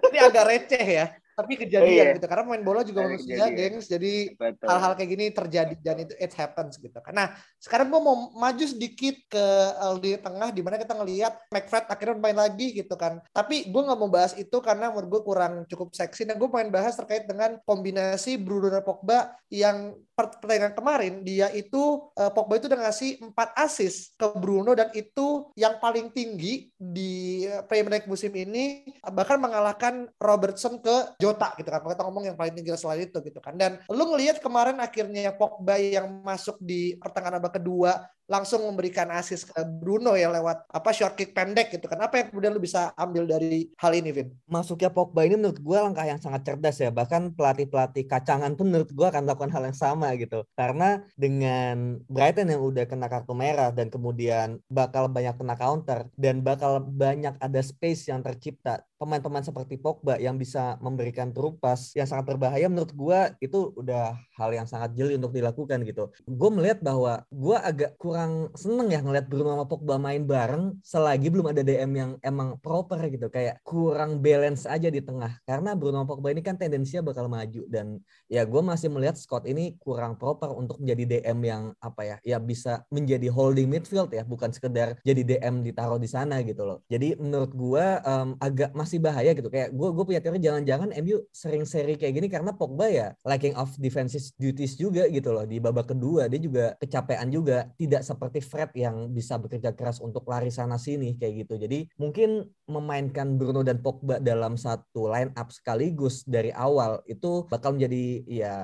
Ini 0.07 0.19
agak 0.19 0.45
receh 0.47 0.87
ya 0.87 1.07
tapi 1.37 1.61
kejadian 1.61 1.85
oh, 1.85 1.93
iya. 1.93 2.17
gitu 2.17 2.27
karena 2.33 2.45
main 2.49 2.65
bola 2.65 2.81
juga 2.81 3.05
manusia 3.05 3.53
gengs 3.53 3.93
jadi 3.93 4.33
hal-hal 4.41 4.97
kayak 4.97 5.11
gini 5.13 5.25
terjadi 5.29 5.75
dan 5.85 5.97
itu 6.01 6.17
it 6.17 6.33
happens 6.33 6.81
gitu. 6.81 6.97
Nah 7.13 7.37
sekarang 7.61 7.93
gue 7.93 8.01
mau 8.01 8.33
maju 8.33 8.65
sedikit 8.65 9.21
ke 9.29 9.45
LD 9.77 10.25
tengah 10.25 10.49
di 10.49 10.65
mana 10.65 10.81
kita 10.81 10.97
ngelihat 10.97 11.37
McFred 11.53 11.93
akhirnya 11.93 12.17
main 12.17 12.39
lagi 12.41 12.73
gitu 12.73 12.97
kan. 12.97 13.21
Tapi 13.37 13.69
gue 13.69 13.83
nggak 13.85 13.99
mau 14.01 14.09
bahas 14.09 14.33
itu 14.41 14.57
karena 14.65 14.89
menurut 14.89 15.21
gue 15.21 15.23
kurang 15.29 15.55
cukup 15.69 15.93
seksi. 15.93 16.25
Dan 16.25 16.41
gue 16.41 16.49
main 16.49 16.73
bahas 16.73 16.97
terkait 16.97 17.29
dengan 17.29 17.61
kombinasi 17.69 18.41
Bruno 18.41 18.73
dan 18.73 18.81
Pogba 18.81 19.37
yang 19.53 19.93
pertandingan 20.17 20.73
kemarin 20.73 21.21
dia 21.21 21.53
itu 21.53 22.09
uh, 22.17 22.33
Pogba 22.33 22.57
itu 22.57 22.73
udah 22.73 22.89
ngasih 22.89 23.21
4 23.37 23.37
assist 23.69 24.17
ke 24.17 24.27
Bruno 24.41 24.73
dan 24.73 24.89
itu 24.97 25.53
yang 25.61 25.77
paling 25.77 26.09
tinggi 26.09 26.73
di 26.73 27.45
Premier 27.69 28.01
League 28.01 28.09
musim 28.09 28.33
ini 28.33 28.89
bahkan 29.13 29.37
mengalahkan 29.37 30.09
Robertson 30.17 30.81
ke 30.81 31.21
Jota 31.27 31.51
gitu 31.59 31.67
kan. 31.67 31.83
Kita 31.83 32.03
ngomong 32.07 32.25
yang 32.31 32.37
paling 32.39 32.55
tinggi 32.55 32.71
selain 32.79 33.11
itu 33.11 33.19
gitu 33.19 33.43
kan. 33.43 33.59
Dan 33.59 33.83
lu 33.91 34.05
ngelihat 34.15 34.39
kemarin 34.39 34.79
akhirnya 34.79 35.35
Pogba 35.35 35.75
yang 35.77 36.23
masuk 36.23 36.57
di 36.63 36.95
pertengahan 37.03 37.43
babak 37.43 37.59
kedua 37.59 38.07
langsung 38.27 38.67
memberikan 38.67 39.07
asis 39.15 39.47
ke 39.47 39.63
Bruno 39.63 40.19
ya 40.19 40.31
lewat 40.35 40.67
apa 40.67 40.91
short 40.91 41.15
kick 41.15 41.33
pendek 41.33 41.71
gitu 41.71 41.87
kan. 41.87 42.03
Apa 42.03 42.23
yang 42.23 42.27
kemudian 42.35 42.53
lu 42.55 42.63
bisa 42.63 42.91
ambil 42.99 43.27
dari 43.27 43.71
hal 43.79 43.93
ini, 43.95 44.11
Vin? 44.11 44.29
Masuknya 44.51 44.91
Pogba 44.91 45.23
ini 45.23 45.39
menurut 45.39 45.63
gue 45.63 45.79
langkah 45.79 46.03
yang 46.03 46.19
sangat 46.19 46.43
cerdas 46.43 46.77
ya. 46.83 46.91
Bahkan 46.91 47.39
pelatih-pelatih 47.39 48.05
kacangan 48.11 48.59
pun 48.59 48.67
menurut 48.71 48.91
gue 48.91 49.07
akan 49.07 49.23
melakukan 49.25 49.53
hal 49.55 49.63
yang 49.71 49.79
sama 49.79 50.13
gitu. 50.19 50.43
Karena 50.59 51.01
dengan 51.15 52.03
Brighton 52.11 52.51
yang 52.51 52.63
udah 52.63 52.85
kena 52.91 53.07
kartu 53.07 53.33
merah 53.33 53.71
dan 53.71 53.89
kemudian 53.89 54.59
bakal 54.67 55.07
banyak 55.07 55.39
kena 55.39 55.55
counter 55.55 56.11
dan 56.19 56.43
bakal 56.43 56.83
banyak 56.83 57.39
ada 57.39 57.61
space 57.63 58.11
yang 58.11 58.21
tercipta 58.27 58.83
pemain-pemain 58.97 59.45
seperti 59.45 59.77
Pogba 59.77 60.17
yang 60.17 60.41
bisa 60.41 60.81
memberikan 60.81 61.31
terupas 61.31 61.93
yang 61.93 62.09
sangat 62.09 62.33
berbahaya 62.33 62.67
menurut 62.67 62.93
gue 62.97 63.21
itu 63.45 63.77
udah 63.77 64.17
hal 64.41 64.51
yang 64.57 64.65
sangat 64.65 64.97
jeli 64.97 65.21
untuk 65.21 65.37
dilakukan 65.37 65.85
gitu. 65.85 66.09
Gue 66.25 66.51
melihat 66.51 66.81
bahwa 66.81 67.23
gue 67.29 67.57
agak 67.61 67.93
kurang 68.01 68.16
kurang 68.17 68.49
seneng 68.57 68.89
ya 68.89 69.05
ngeliat 69.05 69.29
Bruno 69.29 69.53
sama 69.53 69.69
Pogba 69.69 70.01
main 70.01 70.25
bareng 70.25 70.81
selagi 70.81 71.29
belum 71.29 71.53
ada 71.53 71.61
DM 71.61 71.93
yang 71.93 72.11
emang 72.25 72.57
proper 72.65 72.97
gitu. 73.13 73.29
Kayak 73.29 73.61
kurang 73.61 74.25
balance 74.25 74.65
aja 74.65 74.89
di 74.89 75.05
tengah. 75.05 75.37
Karena 75.45 75.77
Bruno 75.77 76.01
sama 76.01 76.17
Pogba 76.17 76.33
ini 76.33 76.41
kan 76.41 76.57
tendensinya 76.57 77.05
bakal 77.13 77.29
maju. 77.29 77.69
Dan 77.69 78.01
ya 78.33 78.49
gue 78.49 78.63
masih 78.65 78.89
melihat 78.89 79.21
Scott 79.21 79.45
ini 79.45 79.77
kurang 79.77 80.17
proper 80.17 80.49
untuk 80.49 80.81
menjadi 80.81 81.21
DM 81.21 81.39
yang 81.45 81.63
apa 81.77 82.09
ya 82.09 82.17
ya 82.25 82.41
bisa 82.41 82.89
menjadi 82.89 83.29
holding 83.29 83.69
midfield 83.69 84.09
ya 84.09 84.25
bukan 84.25 84.49
sekedar 84.49 84.97
jadi 85.05 85.21
DM 85.21 85.61
ditaruh 85.61 86.01
di 86.01 86.09
sana 86.09 86.41
gitu 86.41 86.65
loh. 86.65 86.81
Jadi 86.89 87.21
menurut 87.21 87.53
gue 87.53 87.85
um, 88.01 88.33
agak 88.41 88.73
masih 88.73 88.97
bahaya 88.97 89.37
gitu. 89.37 89.53
Kayak 89.53 89.77
gue 89.77 89.89
gue 89.93 90.05
punya 90.09 90.25
teori 90.25 90.41
jangan-jangan 90.41 90.97
MU 91.05 91.21
sering 91.37 91.69
seri 91.69 92.01
kayak 92.01 92.17
gini 92.17 92.33
karena 92.33 92.57
Pogba 92.57 92.89
ya 92.89 93.13
lacking 93.29 93.53
of 93.61 93.77
defensive 93.77 94.25
duties 94.41 94.73
juga 94.81 95.05
gitu 95.05 95.37
loh 95.37 95.45
di 95.45 95.61
babak 95.61 95.93
kedua. 95.93 96.33
Dia 96.33 96.41
juga 96.41 96.65
kecapean 96.81 97.29
juga 97.29 97.69
tidak 97.77 98.06
seperti 98.07 98.39
Fred 98.39 98.71
yang 98.79 99.11
bisa 99.11 99.35
bekerja 99.43 99.75
keras 99.75 99.99
untuk 99.99 100.23
lari 100.31 100.55
sana 100.55 100.79
sini 100.79 101.19
kayak 101.19 101.47
gitu. 101.47 101.59
Jadi 101.59 101.91
mungkin 101.99 102.47
memainkan 102.71 103.35
Bruno 103.35 103.67
dan 103.67 103.83
Pogba 103.83 104.23
dalam 104.23 104.55
satu 104.55 105.11
line 105.11 105.35
up 105.35 105.51
sekaligus 105.51 106.23
dari 106.23 106.55
awal 106.55 107.03
itu 107.11 107.51
bakal 107.51 107.75
menjadi 107.75 108.23
ya 108.31 108.55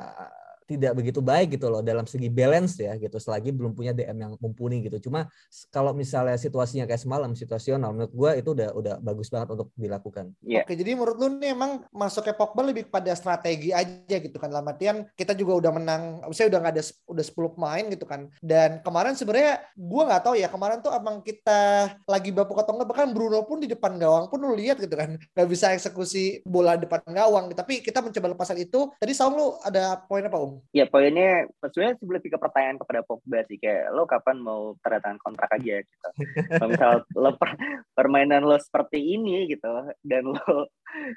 tidak 0.67 0.93
begitu 0.99 1.21
baik 1.21 1.59
gitu 1.59 1.69
loh 1.69 1.83
dalam 1.85 2.07
segi 2.07 2.29
balance 2.31 2.79
ya 2.81 2.95
gitu 2.97 3.19
selagi 3.19 3.51
belum 3.51 3.75
punya 3.75 3.93
DM 3.93 4.19
yang 4.19 4.33
mumpuni 4.39 4.83
gitu. 4.85 5.11
Cuma 5.11 5.29
kalau 5.69 5.93
misalnya 5.93 6.39
situasinya 6.39 6.87
kayak 6.89 7.03
semalam 7.03 7.33
situasional 7.35 7.93
menurut 7.93 8.13
gue 8.13 8.31
itu 8.41 8.51
udah 8.55 8.69
udah 8.75 8.95
bagus 9.03 9.29
banget 9.29 9.53
untuk 9.53 9.69
dilakukan. 9.77 10.33
Yeah. 10.43 10.65
Oke, 10.65 10.79
jadi 10.79 10.95
menurut 10.95 11.17
lu 11.19 11.29
nih 11.37 11.53
emang 11.53 11.85
masuknya 11.91 12.35
Pogba 12.39 12.63
lebih 12.65 12.89
pada 12.89 13.13
strategi 13.13 13.75
aja 13.75 14.17
gitu 14.17 14.37
kan. 14.39 14.49
Dalam 14.49 14.67
artian 14.69 15.05
kita 15.19 15.35
juga 15.37 15.59
udah 15.59 15.73
menang, 15.75 16.03
saya 16.33 16.49
udah 16.49 16.59
nggak 16.63 16.75
ada 16.79 16.85
udah 17.11 17.25
10 17.25 17.55
pemain 17.59 17.85
gitu 17.91 18.05
kan. 18.07 18.31
Dan 18.39 18.81
kemarin 18.81 19.15
sebenarnya 19.19 19.61
gue 19.75 20.03
nggak 20.03 20.23
tahu 20.23 20.35
ya 20.39 20.49
kemarin 20.49 20.79
tuh 20.81 20.93
emang 20.95 21.21
kita 21.21 21.93
lagi 22.07 22.31
bapuk 22.31 22.59
atau 22.63 22.73
enggak 22.79 22.89
bahkan 22.89 23.09
Bruno 23.11 23.43
pun 23.45 23.59
di 23.59 23.69
depan 23.69 23.99
gawang 23.99 24.31
pun 24.31 24.39
lu 24.39 24.55
lihat 24.55 24.79
gitu 24.79 24.95
kan 24.95 25.19
nggak 25.35 25.49
bisa 25.51 25.75
eksekusi 25.75 26.47
bola 26.47 26.79
depan 26.79 27.03
gawang. 27.11 27.51
Tapi 27.53 27.83
kita 27.83 28.01
mencoba 28.01 28.33
lepasan 28.33 28.59
itu. 28.63 28.89
Tadi 28.97 29.13
Saung 29.13 29.35
lu 29.35 29.59
ada 29.61 29.99
poin 30.07 30.23
apa 30.23 30.39
Om? 30.39 30.62
Ya 30.71 30.87
poinnya 30.87 31.51
sebenarnya 31.59 31.99
lebih 31.99 32.31
ke 32.33 32.39
pertanyaan 32.39 32.79
kepada 32.79 33.01
Pogba 33.03 33.43
sih 33.51 33.59
kayak 33.59 33.91
lo 33.93 34.07
kapan 34.07 34.39
mau 34.39 34.79
tanda 34.79 35.19
kontrak 35.21 35.51
aja 35.59 35.83
gitu. 35.83 36.09
Kalau 36.55 36.69
misal 36.71 36.93
lo 37.19 37.31
per, 37.35 37.51
permainan 37.93 38.47
lo 38.47 38.57
seperti 38.57 39.19
ini 39.19 39.51
gitu 39.51 39.69
dan 40.07 40.31
lo 40.31 40.71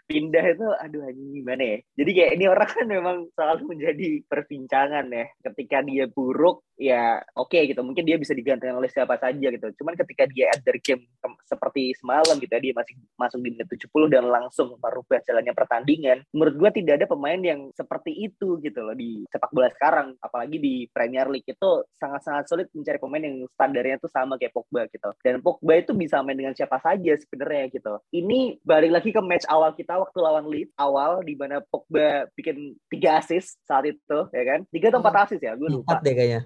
pindah 0.09 0.45
itu 0.55 0.67
aduh 0.81 1.03
gimana 1.11 1.63
ya. 1.63 1.77
Jadi 1.99 2.11
kayak 2.11 2.31
ini 2.39 2.45
orang 2.49 2.69
kan 2.69 2.85
memang 2.87 3.17
selalu 3.35 3.63
menjadi 3.75 4.09
perbincangan 4.27 5.05
ya. 5.11 5.25
Ketika 5.51 5.77
dia 5.85 6.05
buruk 6.09 6.63
ya 6.75 7.23
oke 7.39 7.55
okay, 7.55 7.71
gitu 7.71 7.79
mungkin 7.87 8.03
dia 8.03 8.19
bisa 8.19 8.35
digantikan 8.35 8.75
oleh 8.75 8.91
siapa 8.91 9.15
saja 9.19 9.47
gitu. 9.47 9.67
Cuman 9.79 9.95
ketika 9.95 10.27
dia 10.27 10.51
at 10.51 10.61
their 10.63 10.79
game 10.79 11.07
seperti 11.47 11.95
semalam 11.95 12.35
gitu 12.39 12.51
ya 12.51 12.61
dia 12.61 12.73
masih 12.75 12.95
masuk 13.15 13.39
di 13.39 13.49
menit 13.55 13.67
70 13.67 14.11
dan 14.11 14.23
langsung 14.27 14.75
merubah 14.79 15.19
jalannya 15.23 15.53
pertandingan. 15.55 16.17
Menurut 16.35 16.55
gua 16.59 16.69
tidak 16.71 17.03
ada 17.03 17.07
pemain 17.07 17.39
yang 17.39 17.71
seperti 17.75 18.11
itu 18.27 18.59
gitu 18.59 18.79
loh 18.83 18.95
di 18.95 19.23
sepak 19.31 19.51
bola 19.55 19.69
sekarang 19.71 20.15
apalagi 20.19 20.57
di 20.59 20.75
Premier 20.91 21.27
League 21.31 21.47
itu 21.47 21.69
sangat-sangat 21.95 22.45
sulit 22.49 22.67
mencari 22.75 22.99
pemain 22.99 23.23
yang 23.23 23.37
standarnya 23.53 23.95
tuh 24.01 24.11
sama 24.11 24.35
kayak 24.35 24.53
Pogba 24.53 24.87
gitu 24.91 25.09
dan 25.23 25.39
Pogba 25.39 25.79
itu 25.79 25.91
bisa 25.95 26.19
main 26.21 26.37
dengan 26.37 26.53
siapa 26.57 26.77
saja 26.81 27.13
sebenarnya 27.15 27.71
gitu 27.71 27.93
ini 28.11 28.59
balik 28.61 28.91
lagi 28.99 29.09
ke 29.15 29.21
match 29.23 29.47
awal 29.47 29.64
kita 29.73 29.97
waktu 29.97 30.17
lawan 30.21 30.45
Leeds 30.45 30.75
awal 30.77 31.25
di 31.25 31.33
mana 31.33 31.63
Pogba 31.63 32.29
bikin 32.37 32.77
tiga 32.91 33.17
assist 33.17 33.57
saat 33.65 33.89
itu 33.89 34.19
ya 34.29 34.43
kan? 34.45 34.59
Tiga 34.69 34.93
atau 34.93 35.01
empat 35.01 35.15
assist 35.25 35.41
ya? 35.41 35.57
Gue 35.57 35.71
lupa. 35.71 35.97
Empat 35.97 35.99
deh 36.05 36.13
kayaknya. 36.13 36.41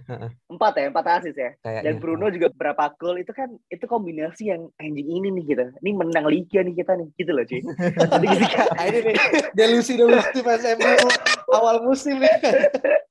Empat 0.48 0.74
ya? 0.80 0.86
Empat 0.88 1.06
assist 1.20 1.38
ya? 1.38 1.52
Kayaknya. 1.60 1.84
dan 1.84 1.94
Bruno 2.00 2.26
juga 2.32 2.48
berapa 2.54 2.84
gol 2.96 3.18
itu 3.20 3.34
kan 3.36 3.50
itu 3.68 3.86
kombinasi 3.90 4.54
yang 4.54 4.72
anjing 4.80 5.10
ini 5.10 5.28
nih 5.36 5.44
gitu. 5.52 5.66
Ini 5.84 5.92
menang 5.98 6.26
liga 6.30 6.64
nih 6.64 6.76
kita 6.78 6.94
nih 6.96 7.08
gitu 7.20 7.32
loh 7.34 7.44
cuy. 7.44 7.62
Jadi 8.14 8.28
ketika 8.38 8.64
ini 8.86 9.00
nih 9.12 9.16
delusi 9.58 9.94
delusi 9.98 10.40
pas 10.46 10.62
MU 10.64 10.96
awal 11.50 11.82
musim 11.84 12.22
nih 12.22 12.30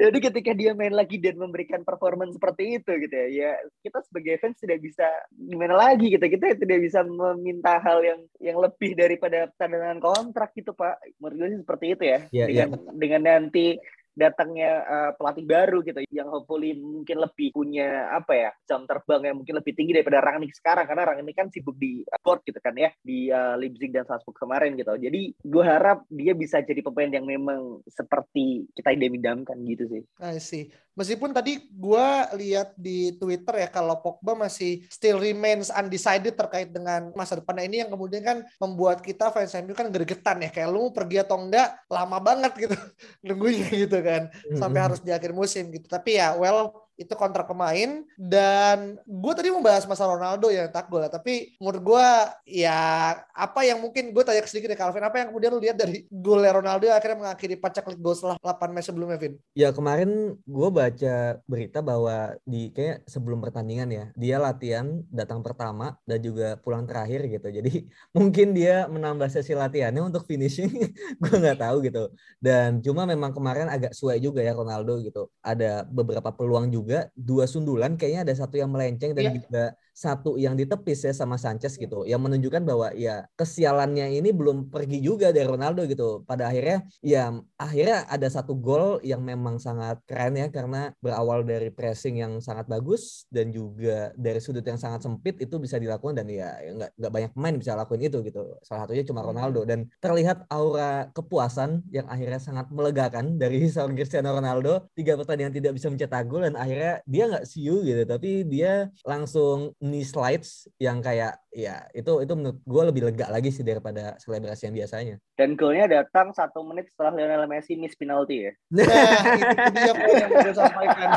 Jadi 0.00 0.18
ketika 0.18 0.50
dia 0.56 0.72
main 0.72 0.90
lagi 0.90 1.20
dan 1.20 1.36
memberikan 1.36 1.84
performance 1.84 2.34
seperti 2.34 2.80
itu 2.80 2.90
gitu 3.04 3.14
ya, 3.14 3.28
ya 3.28 3.52
kita 3.84 4.00
sebagai 4.02 4.40
fans 4.40 4.58
tidak 4.58 4.80
bisa 4.80 5.06
gimana 5.36 5.76
lagi 5.76 6.10
gitu. 6.10 6.24
Kita 6.24 6.56
tidak 6.56 6.78
bisa 6.80 7.04
meminta 7.04 7.78
hal 7.78 8.00
yang 8.02 8.20
yang 8.40 8.56
lebih 8.58 8.96
daripada 8.96 9.46
tanda 9.60 9.78
tangan 9.78 10.00
kontrak 10.00 10.50
gitu 10.56 10.72
Pak. 10.74 10.98
Menurut 11.20 11.36
gue 11.36 11.48
sih 11.52 11.60
seperti 11.62 11.86
itu 11.94 12.04
ya. 12.04 12.18
Iya, 12.32 12.44
dengan 12.48 12.70
dengan 12.96 13.22
nanti 13.28 13.66
datangnya 14.14 14.70
uh, 14.84 15.10
pelatih 15.14 15.46
baru 15.46 15.78
gitu 15.86 16.02
yang 16.10 16.28
hopefully 16.28 16.76
mungkin 16.76 17.22
lebih 17.22 17.54
punya 17.54 18.10
apa 18.10 18.32
ya 18.34 18.50
jam 18.66 18.84
terbang 18.84 19.30
yang 19.32 19.36
mungkin 19.38 19.56
lebih 19.58 19.72
tinggi 19.74 19.96
daripada 19.96 20.22
Rangnick 20.22 20.54
sekarang. 20.56 20.86
Karena 20.86 21.06
Rangnick 21.06 21.36
kan 21.38 21.48
sibuk 21.48 21.76
di 21.78 22.02
board 22.22 22.42
gitu 22.44 22.58
kan 22.58 22.74
ya 22.74 22.90
di 23.00 23.30
uh, 23.30 23.54
Leipzig 23.56 23.94
dan 23.94 24.06
Salzburg 24.06 24.36
kemarin 24.36 24.74
gitu. 24.76 24.92
Jadi 24.98 25.34
gue 25.38 25.64
harap 25.64 26.04
dia 26.10 26.34
bisa 26.34 26.60
jadi 26.60 26.80
pemain 26.82 27.10
yang 27.10 27.26
memang 27.26 27.82
seperti 27.86 28.66
kita 28.74 28.94
idam-idamkan 28.94 29.56
gitu 29.66 29.84
sih. 29.88 30.02
I 30.20 30.38
see. 30.42 30.70
Meskipun 30.98 31.32
tadi 31.32 31.70
gue 31.70 32.08
lihat 32.36 32.76
di 32.76 33.14
Twitter 33.16 33.64
ya 33.64 33.68
kalau 33.70 34.02
Pogba 34.02 34.36
masih 34.36 34.84
still 34.90 35.16
remains 35.22 35.72
undecided 35.72 36.36
terkait 36.36 36.68
dengan 36.74 37.14
masa 37.16 37.38
depannya 37.40 37.64
ini 37.64 37.80
yang 37.80 37.88
kemudian 37.88 38.20
kan 38.20 38.38
membuat 38.60 39.00
kita 39.00 39.32
fans 39.32 39.54
MU 39.64 39.72
kan 39.72 39.88
gergetan 39.88 40.42
ya. 40.44 40.50
Kayak 40.50 40.68
lu 40.74 40.90
pergi 40.92 41.22
atau 41.22 41.40
enggak 41.40 41.78
lama 41.88 42.18
banget 42.20 42.52
gitu 42.68 42.76
nunggunya 43.26 43.70
gitu 43.70 43.96
kan 44.02 44.22
sampai 44.56 44.80
harus 44.80 45.00
di 45.00 45.10
akhir 45.14 45.32
musim 45.32 45.70
gitu. 45.70 45.86
Tapi 45.86 46.20
ya 46.20 46.34
well 46.36 46.89
itu 47.00 47.16
kontrak 47.16 47.48
pemain 47.48 48.04
dan 48.20 49.00
gue 49.08 49.32
tadi 49.32 49.48
membahas 49.48 49.88
masalah 49.88 50.20
Ronaldo 50.20 50.52
yang 50.52 50.68
tak 50.68 50.92
gol 50.92 51.00
tapi 51.08 51.56
menurut 51.56 51.80
gue 51.80 52.08
ya 52.44 53.16
apa 53.32 53.60
yang 53.64 53.80
mungkin 53.80 54.12
gue 54.12 54.20
tanya 54.20 54.44
sedikit 54.44 54.76
ya 54.76 54.78
Calvin 54.84 55.08
apa 55.08 55.16
yang 55.16 55.32
kemudian 55.32 55.50
lu 55.56 55.60
lihat 55.64 55.80
dari 55.80 56.04
gol 56.12 56.44
Ronaldo 56.44 56.84
yang 56.84 57.00
akhirnya 57.00 57.24
mengakhiri 57.24 57.56
pacak 57.56 57.88
league 57.88 58.04
goal 58.04 58.12
setelah 58.12 58.36
8 58.44 58.74
match 58.76 58.92
sebelumnya 58.92 59.16
Vin? 59.16 59.40
Ya 59.56 59.72
kemarin 59.72 60.36
gue 60.44 60.68
baca 60.68 61.16
berita 61.48 61.78
bahwa 61.80 62.36
di 62.44 62.68
kayak 62.74 63.08
sebelum 63.08 63.40
pertandingan 63.40 63.88
ya 63.88 64.04
dia 64.18 64.36
latihan 64.36 65.00
datang 65.08 65.40
pertama 65.40 65.96
dan 66.04 66.18
juga 66.20 66.58
pulang 66.60 66.84
terakhir 66.84 67.24
gitu. 67.30 67.48
Jadi 67.48 67.86
mungkin 68.16 68.52
dia 68.52 68.90
menambah 68.90 69.30
sesi 69.30 69.56
latihannya 69.56 70.02
untuk 70.04 70.26
finishing 70.26 70.68
gue 71.22 71.34
nggak 71.38 71.62
tahu 71.62 71.80
gitu. 71.86 72.10
Dan 72.42 72.82
cuma 72.84 73.06
memang 73.06 73.32
kemarin 73.32 73.70
agak 73.70 73.94
suai 73.94 74.18
juga 74.18 74.42
ya 74.42 74.52
Ronaldo 74.52 74.98
gitu. 75.00 75.30
Ada 75.40 75.86
beberapa 75.86 76.34
peluang 76.34 76.68
juga 76.68 76.89
juga 76.90 77.06
dua 77.14 77.46
sundulan 77.46 77.94
kayaknya 77.94 78.26
ada 78.26 78.34
satu 78.34 78.58
yang 78.58 78.66
melenceng 78.74 79.14
dan 79.14 79.30
yeah. 79.30 79.34
juga 79.38 79.64
satu 80.00 80.40
yang 80.40 80.56
ditepis 80.56 81.04
ya 81.04 81.12
sama 81.12 81.36
Sanchez 81.36 81.76
gitu 81.76 82.08
yang 82.08 82.24
menunjukkan 82.24 82.64
bahwa 82.64 82.88
ya 82.96 83.28
kesialannya 83.36 84.16
ini 84.16 84.32
belum 84.32 84.72
pergi 84.72 85.04
juga 85.04 85.28
dari 85.28 85.44
Ronaldo 85.44 85.84
gitu. 85.84 86.24
Pada 86.24 86.48
akhirnya 86.48 86.88
ya 87.04 87.36
akhirnya 87.60 88.08
ada 88.08 88.24
satu 88.32 88.56
gol 88.56 89.04
yang 89.04 89.20
memang 89.20 89.60
sangat 89.60 90.00
keren 90.08 90.40
ya 90.40 90.48
karena 90.48 90.96
berawal 91.04 91.44
dari 91.44 91.68
pressing 91.68 92.16
yang 92.24 92.40
sangat 92.40 92.64
bagus 92.64 93.28
dan 93.28 93.52
juga 93.52 94.16
dari 94.16 94.40
sudut 94.40 94.64
yang 94.64 94.80
sangat 94.80 95.04
sempit 95.04 95.36
itu 95.36 95.60
bisa 95.60 95.76
dilakukan 95.76 96.24
dan 96.24 96.26
ya, 96.32 96.48
nggak 96.56 96.90
nggak 96.96 97.12
banyak 97.12 97.30
pemain 97.36 97.56
bisa 97.60 97.76
lakuin 97.76 98.08
itu 98.08 98.24
gitu. 98.24 98.56
Salah 98.64 98.88
satunya 98.88 99.04
cuma 99.04 99.20
Ronaldo 99.20 99.68
dan 99.68 99.84
terlihat 100.00 100.48
aura 100.48 101.12
kepuasan 101.12 101.84
yang 101.92 102.08
akhirnya 102.08 102.40
sangat 102.40 102.72
melegakan 102.72 103.36
dari 103.36 103.68
seorang 103.72 103.92
Cristiano 103.92 104.32
Ronaldo. 104.32 104.88
Tiga 104.96 105.20
pertandingan 105.20 105.52
tidak 105.52 105.76
bisa 105.76 105.92
mencetak 105.92 106.24
gol 106.24 106.48
dan 106.48 106.56
akhirnya 106.56 107.04
dia 107.04 107.28
nggak 107.28 107.44
siu 107.44 107.84
gitu 107.84 108.02
tapi 108.08 108.48
dia 108.48 108.88
langsung 109.04 109.76
knee 109.90 110.06
slides 110.06 110.70
yang 110.78 111.02
kayak 111.02 111.36
ya 111.50 111.82
itu 111.90 112.22
itu 112.22 112.32
menurut 112.38 112.62
gue 112.62 112.82
lebih 112.94 113.02
lega 113.10 113.26
lagi 113.26 113.50
sih 113.50 113.66
daripada 113.66 114.14
selebrasi 114.22 114.70
yang 114.70 114.76
biasanya. 114.78 115.16
Dan 115.34 115.58
golnya 115.58 115.90
datang 115.90 116.30
satu 116.30 116.62
menit 116.62 116.86
setelah 116.94 117.10
Lionel 117.18 117.50
Messi 117.50 117.74
miss 117.74 117.98
penalti 117.98 118.46
ya. 118.46 118.52
Nah, 118.70 118.86
itu 119.34 119.56
dia 119.74 119.92
yang 120.22 120.30
mau 120.30 120.52
sampaikan. 120.54 121.10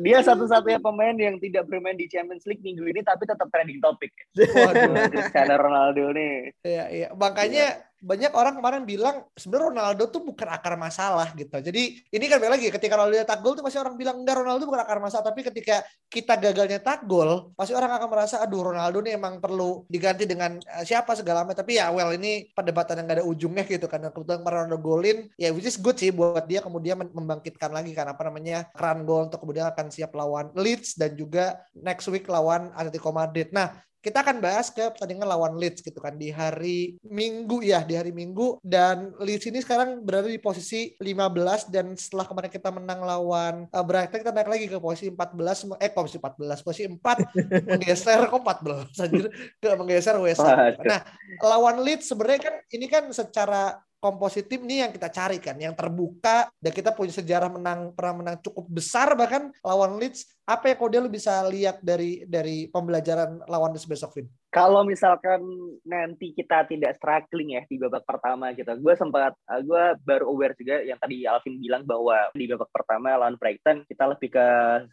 dia 0.00 0.18
satu-satunya 0.24 0.80
pemain 0.80 1.14
yang 1.14 1.36
tidak 1.36 1.68
bermain 1.68 1.94
di 1.94 2.08
Champions 2.08 2.48
League 2.48 2.64
minggu 2.64 2.88
ini 2.88 3.04
tapi 3.04 3.28
tetap 3.28 3.52
trending 3.52 3.84
topik. 3.84 4.10
Waduh, 4.34 5.12
Cristiano 5.12 5.54
Ronaldo 5.60 6.10
nih. 6.16 6.56
Iya, 6.64 6.84
iya. 6.88 7.08
Makanya 7.12 7.91
banyak 8.02 8.34
orang 8.34 8.58
kemarin 8.58 8.82
bilang 8.82 9.22
sebenarnya 9.38 9.70
Ronaldo 9.70 10.04
tuh 10.10 10.26
bukan 10.26 10.48
akar 10.50 10.74
masalah 10.74 11.30
gitu. 11.38 11.54
Jadi 11.54 12.02
ini 12.10 12.24
kan 12.26 12.42
lagi 12.42 12.66
ketika 12.66 12.98
Ronaldo 12.98 13.22
tak 13.22 13.38
gol 13.38 13.54
tuh 13.54 13.62
pasti 13.62 13.78
orang 13.78 13.94
bilang 13.94 14.26
enggak 14.26 14.42
Ronaldo 14.42 14.66
bukan 14.66 14.82
akar 14.82 14.98
masalah, 14.98 15.30
tapi 15.30 15.46
ketika 15.46 15.86
kita 16.10 16.34
gagalnya 16.34 16.82
tak 16.82 17.06
gol, 17.06 17.54
pasti 17.54 17.78
orang 17.78 17.94
akan 17.94 18.08
merasa 18.10 18.42
aduh 18.42 18.74
Ronaldo 18.74 18.98
nih 19.06 19.14
emang 19.14 19.38
perlu 19.38 19.86
diganti 19.86 20.26
dengan 20.26 20.58
uh, 20.58 20.82
siapa 20.82 21.14
segala 21.14 21.46
macam. 21.46 21.62
Tapi 21.62 21.78
ya 21.78 21.94
well 21.94 22.10
ini 22.10 22.50
perdebatan 22.50 22.98
yang 22.98 23.06
gak 23.06 23.18
ada 23.22 23.26
ujungnya 23.26 23.64
gitu 23.64 23.86
karena 23.86 24.10
kebetulan 24.10 24.42
Ronaldo 24.42 24.78
golin 24.82 25.30
ya 25.38 25.54
which 25.54 25.70
is 25.70 25.78
good 25.78 25.94
sih 25.94 26.10
buat 26.10 26.50
dia 26.50 26.58
kemudian 26.58 26.98
membangkitkan 26.98 27.70
lagi 27.70 27.94
kan 27.94 28.10
apa 28.10 28.26
namanya 28.26 28.66
keran 28.74 29.06
gol 29.06 29.30
untuk 29.30 29.38
kemudian 29.38 29.70
akan 29.70 29.94
siap 29.94 30.10
lawan 30.18 30.50
Leeds 30.58 30.98
dan 30.98 31.14
juga 31.14 31.62
next 31.78 32.10
week 32.10 32.26
lawan 32.26 32.74
Atletico 32.74 33.14
Madrid. 33.14 33.54
Nah, 33.54 33.78
kita 34.02 34.26
akan 34.26 34.42
bahas 34.42 34.66
ke 34.74 34.82
pertandingan 34.90 35.30
lawan 35.30 35.54
Leeds 35.54 35.78
gitu 35.78 36.02
kan 36.02 36.18
di 36.18 36.34
hari 36.34 36.98
Minggu 37.06 37.62
ya 37.62 37.86
di 37.86 37.94
hari 37.94 38.10
Minggu. 38.10 38.58
Dan 38.58 39.14
Leeds 39.22 39.46
ini 39.46 39.62
sekarang 39.62 40.02
berada 40.02 40.26
di 40.26 40.42
posisi 40.42 40.90
15 40.98 41.70
dan 41.70 41.94
setelah 41.94 42.26
kemarin 42.26 42.50
kita 42.50 42.74
menang 42.74 43.00
lawan 43.06 43.70
uh, 43.70 43.84
Brighton 43.86 44.26
kita 44.26 44.34
naik 44.34 44.50
lagi 44.50 44.66
ke 44.66 44.76
posisi 44.82 45.14
14 45.14 45.78
eh 45.78 45.92
posisi 45.94 46.18
14 46.18 46.66
posisi 46.66 46.86
4 46.90 46.98
menggeser. 47.78 48.20
Kok 48.26 48.42
14 48.42 49.04
anjir? 49.06 49.26
Ke 49.62 49.68
menggeser 49.78 50.18
West 50.18 50.42
Ham. 50.42 50.58
Nah, 50.82 51.00
lawan 51.38 51.86
Leeds 51.86 52.10
sebenarnya 52.10 52.50
kan 52.50 52.54
ini 52.74 52.90
kan 52.90 53.06
secara 53.14 53.78
komposisi 54.02 54.50
tim 54.50 54.66
nih 54.66 54.82
yang 54.82 54.90
kita 54.90 55.06
cari 55.14 55.38
kan, 55.38 55.54
yang 55.54 55.78
terbuka 55.78 56.50
dan 56.58 56.72
kita 56.74 56.90
punya 56.90 57.14
sejarah 57.14 57.46
menang 57.46 57.94
pernah 57.94 58.18
menang 58.18 58.36
cukup 58.42 58.66
besar 58.66 59.14
bahkan 59.14 59.54
lawan 59.62 60.02
Leeds. 60.02 60.26
Apa 60.42 60.74
yang 60.74 60.76
kau 60.82 60.90
dia 60.90 60.98
lu 60.98 61.06
bisa 61.06 61.38
lihat 61.46 61.78
dari 61.78 62.26
dari 62.26 62.66
pembelajaran 62.66 63.46
lawan 63.46 63.70
Leeds 63.70 63.86
besok, 63.86 64.10
Vin? 64.18 64.41
Kalau 64.52 64.84
misalkan 64.84 65.40
nanti 65.80 66.36
kita 66.36 66.68
tidak 66.68 67.00
struggling 67.00 67.56
ya 67.56 67.64
di 67.64 67.80
babak 67.80 68.04
pertama 68.04 68.52
gitu, 68.52 68.68
gue 68.68 68.94
sempat, 69.00 69.32
uh, 69.48 69.60
gue 69.64 69.96
baru 70.04 70.28
aware 70.28 70.52
juga 70.60 70.84
yang 70.84 71.00
tadi 71.00 71.24
Alvin 71.24 71.56
bilang 71.56 71.88
bahwa 71.88 72.28
di 72.36 72.44
babak 72.44 72.68
pertama 72.68 73.16
lawan 73.16 73.40
Brighton 73.40 73.88
kita 73.88 74.12
lebih 74.12 74.28
ke 74.28 74.46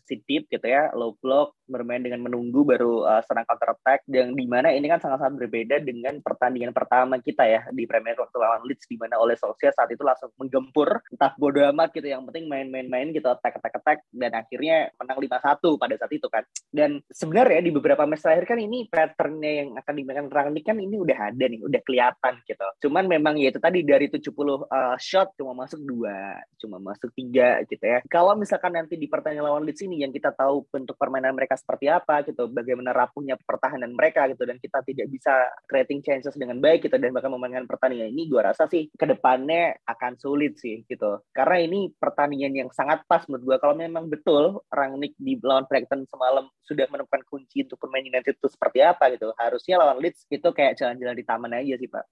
sit 0.07 0.23
gitu 0.23 0.63
ya, 0.63 0.95
low 0.95 1.19
block, 1.19 1.59
bermain 1.67 1.99
dengan 1.99 2.23
menunggu 2.23 2.63
baru 2.63 3.03
uh, 3.03 3.19
serang 3.27 3.43
counter 3.43 3.75
attack, 3.75 4.07
yang 4.07 4.31
di 4.31 4.47
mana 4.47 4.71
ini 4.71 4.87
kan 4.87 5.03
sangat-sangat 5.03 5.35
berbeda 5.43 5.83
dengan 5.83 6.23
pertandingan 6.23 6.71
pertama 6.71 7.19
kita 7.19 7.43
ya 7.43 7.67
di 7.75 7.83
Premier 7.83 8.15
waktu 8.15 8.39
lawan 8.39 8.63
Leeds, 8.63 8.87
di 8.87 8.95
mana 8.95 9.19
oleh 9.19 9.35
Solskjaer 9.35 9.75
saat 9.75 9.91
itu 9.91 10.07
langsung 10.07 10.31
menggempur, 10.39 11.03
entah 11.11 11.35
bodo 11.35 11.59
amat 11.75 11.91
gitu, 11.91 12.07
yang 12.07 12.23
penting 12.31 12.47
main-main-main 12.47 13.11
gitu, 13.11 13.27
attack-attack-attack, 13.27 14.07
dan 14.15 14.31
akhirnya 14.39 14.87
menang 14.95 15.19
5-1 15.19 15.75
pada 15.75 15.95
saat 15.99 16.11
itu 16.15 16.27
kan. 16.31 16.47
Dan 16.71 17.03
sebenarnya 17.11 17.59
di 17.59 17.75
beberapa 17.75 18.07
match 18.07 18.23
terakhir 18.23 18.55
kan 18.55 18.59
ini 18.63 18.87
patternnya 18.87 19.48
yang 19.49 19.69
akan 19.75 19.93
dimainkan 19.97 20.27
Rangnick 20.29 20.65
kan 20.65 20.77
ini 20.77 20.95
udah 21.01 21.33
ada 21.33 21.45
nih, 21.49 21.61
udah 21.65 21.81
kelihatan 21.81 22.33
gitu. 22.45 22.67
Cuman 22.87 23.09
memang 23.09 23.35
ya 23.41 23.49
itu 23.49 23.59
tadi 23.59 23.81
dari 23.81 24.07
70 24.07 24.21
uh, 24.21 24.65
eh, 24.69 24.97
shot 25.01 25.33
cuma 25.35 25.53
masuk 25.57 25.81
dua, 25.81 26.39
cuma 26.61 26.77
masuk 26.77 27.09
tiga 27.17 27.61
gitu 27.65 27.81
ya. 27.81 27.99
Kalau 28.07 28.37
misalkan 28.37 28.75
nanti 28.75 28.95
di 28.95 29.09
pertandingan 29.09 29.49
lawan 29.49 29.63
Leeds 29.65 29.81
ini 29.83 30.05
yang 30.05 30.13
kita 30.13 30.31
tahu 30.35 30.65
bentuk 30.69 30.95
permainan 30.95 31.33
mereka 31.33 31.57
seperti 31.57 31.89
apa 31.89 32.21
gitu, 32.27 32.47
bagaimana 32.49 32.93
rapuhnya 32.93 33.35
pertahanan 33.41 33.91
mereka 33.93 34.29
gitu 34.29 34.45
dan 34.45 34.61
kita 34.61 34.83
tidak 34.85 35.07
bisa 35.09 35.33
creating 35.65 35.99
chances 36.05 36.35
dengan 36.37 36.61
baik 36.61 36.85
gitu 36.85 36.95
dan 36.95 37.11
bahkan 37.11 37.33
memainkan 37.33 37.65
pertandingan 37.65 38.13
ini 38.13 38.29
gua 38.29 38.53
rasa 38.53 38.69
sih 38.69 38.87
ke 38.93 39.05
depannya 39.05 39.77
akan 39.89 40.15
sulit 40.21 40.55
sih 40.61 40.85
gitu. 40.85 41.23
Karena 41.33 41.57
ini 41.63 41.89
pertandingan 41.95 42.53
yang 42.53 42.69
sangat 42.71 43.03
pas 43.09 43.25
menurut 43.25 43.55
gua 43.55 43.57
kalau 43.57 43.75
memang 43.75 44.07
betul 44.07 44.61
Rangnick 44.69 45.17
di 45.17 45.35
lawan 45.41 45.65
Brighton 45.65 46.05
semalam 46.07 46.47
sudah 46.69 46.85
menemukan 46.91 47.25
kunci 47.25 47.65
untuk 47.65 47.81
permainan 47.81 48.13
United 48.13 48.37
itu 48.37 48.47
seperti 48.47 48.85
apa 48.85 49.09
gitu 49.13 49.33
harusnya 49.39 49.79
lawan 49.79 50.03
Leeds 50.03 50.27
itu 50.27 50.49
kayak 50.51 50.75
jalan-jalan 50.75 51.15
di 51.15 51.25
taman 51.25 51.51
aja 51.55 51.73
sih 51.79 51.87
pak. 51.87 52.05